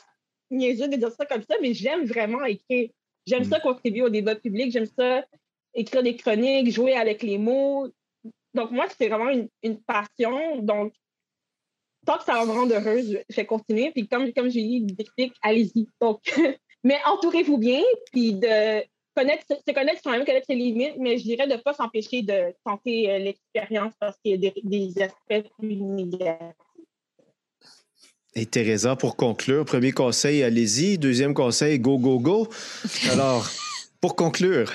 [0.50, 2.90] niaiseux de dire ça comme ça, mais j'aime vraiment écrire.
[3.26, 3.50] J'aime Mm.
[3.50, 4.70] ça contribuer au débat public.
[4.72, 5.22] J'aime ça
[5.74, 7.88] écrire des chroniques, jouer avec les mots.
[8.54, 9.30] Donc, moi, c'est vraiment
[9.62, 10.58] une, passion.
[10.60, 10.92] Donc,
[12.06, 13.90] tant que ça va me rendre heureuse, je vais continuer.
[13.92, 14.86] Puis, comme, comme j'ai dit,
[15.42, 15.86] allez-y.
[16.00, 16.20] Donc,
[16.84, 17.82] mais entourez-vous bien,
[18.12, 18.82] puis de
[19.16, 22.22] connaître, se connaître quand même, connaître ses limites, mais je dirais de ne pas s'empêcher
[22.22, 26.56] de tenter euh, l'expérience parce qu'il y a des, des aspects plus négatifs.
[28.34, 30.96] Et Teresa, pour conclure, premier conseil, allez-y.
[30.96, 32.48] Deuxième conseil, go, go, go.
[33.10, 33.46] Alors,
[34.00, 34.72] pour conclure,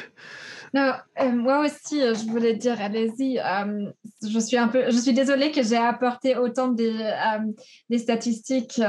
[0.74, 0.92] Non,
[1.22, 3.40] euh, moi aussi, euh, je voulais dire, allez-y.
[3.40, 3.90] euh,
[4.28, 7.12] je suis un peu, je suis désolée que j'ai apporté autant des,
[7.90, 8.82] des statistiques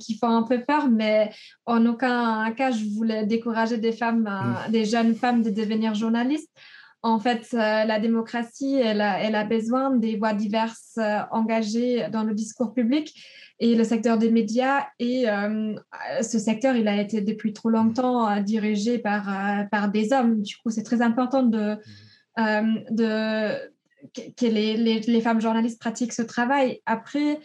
[0.00, 1.30] qui font un peu peur, mais
[1.64, 6.50] en aucun cas, je voulais décourager des femmes, euh, des jeunes femmes de devenir journalistes.
[7.06, 12.08] En fait, euh, la démocratie, elle a, elle a besoin des voix diverses euh, engagées
[12.10, 13.14] dans le discours public
[13.60, 14.84] et le secteur des médias.
[14.98, 15.76] Et euh,
[16.20, 19.24] ce secteur, il a été depuis trop longtemps dirigé par,
[19.70, 20.42] par des hommes.
[20.42, 21.76] Du coup, c'est très important de,
[22.40, 23.54] euh, de,
[24.12, 26.80] que que les, les, les femmes journalistes pratiquent ce travail.
[26.86, 27.38] Après,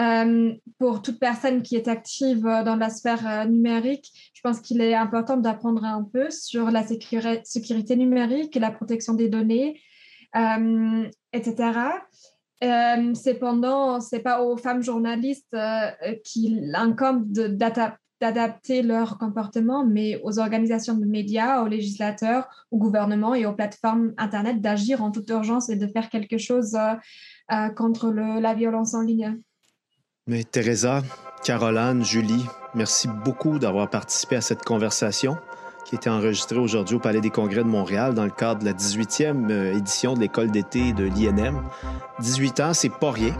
[0.00, 4.60] euh, pour toute personne qui est active euh, dans la sphère euh, numérique, je pense
[4.60, 9.80] qu'il est important d'apprendre un peu sur la sécurité, sécurité numérique, la protection des données,
[11.32, 11.72] etc.
[12.62, 15.56] Cependant, ce n'est pas aux femmes journalistes
[16.24, 17.30] qu'il incombe
[18.20, 24.14] d'adapter leur comportement, mais aux organisations de médias, aux législateurs, au gouvernement et aux plateformes
[24.18, 26.78] Internet d'agir en toute urgence et de faire quelque chose
[27.76, 29.40] contre la violence en ligne.
[30.30, 31.02] Mais Teresa,
[31.42, 35.36] Caroline, Julie, merci beaucoup d'avoir participé à cette conversation
[35.84, 38.72] qui été enregistrée aujourd'hui au Palais des Congrès de Montréal dans le cadre de la
[38.72, 41.60] 18e euh, édition de l'école d'été de l'INM.
[42.20, 43.34] 18 ans, c'est pas rien.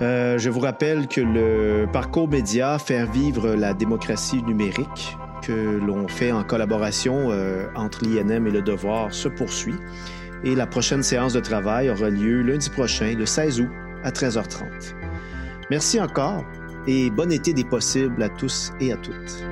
[0.00, 6.08] Euh, je vous rappelle que le parcours média Faire vivre la démocratie numérique que l'on
[6.08, 9.76] fait en collaboration euh, entre l'INM et le Devoir se poursuit.
[10.42, 13.68] Et la prochaine séance de travail aura lieu lundi prochain, le 16 août,
[14.04, 14.94] à 13h30.
[15.72, 16.44] Merci encore
[16.86, 19.42] et bon été des possibles à tous et à toutes.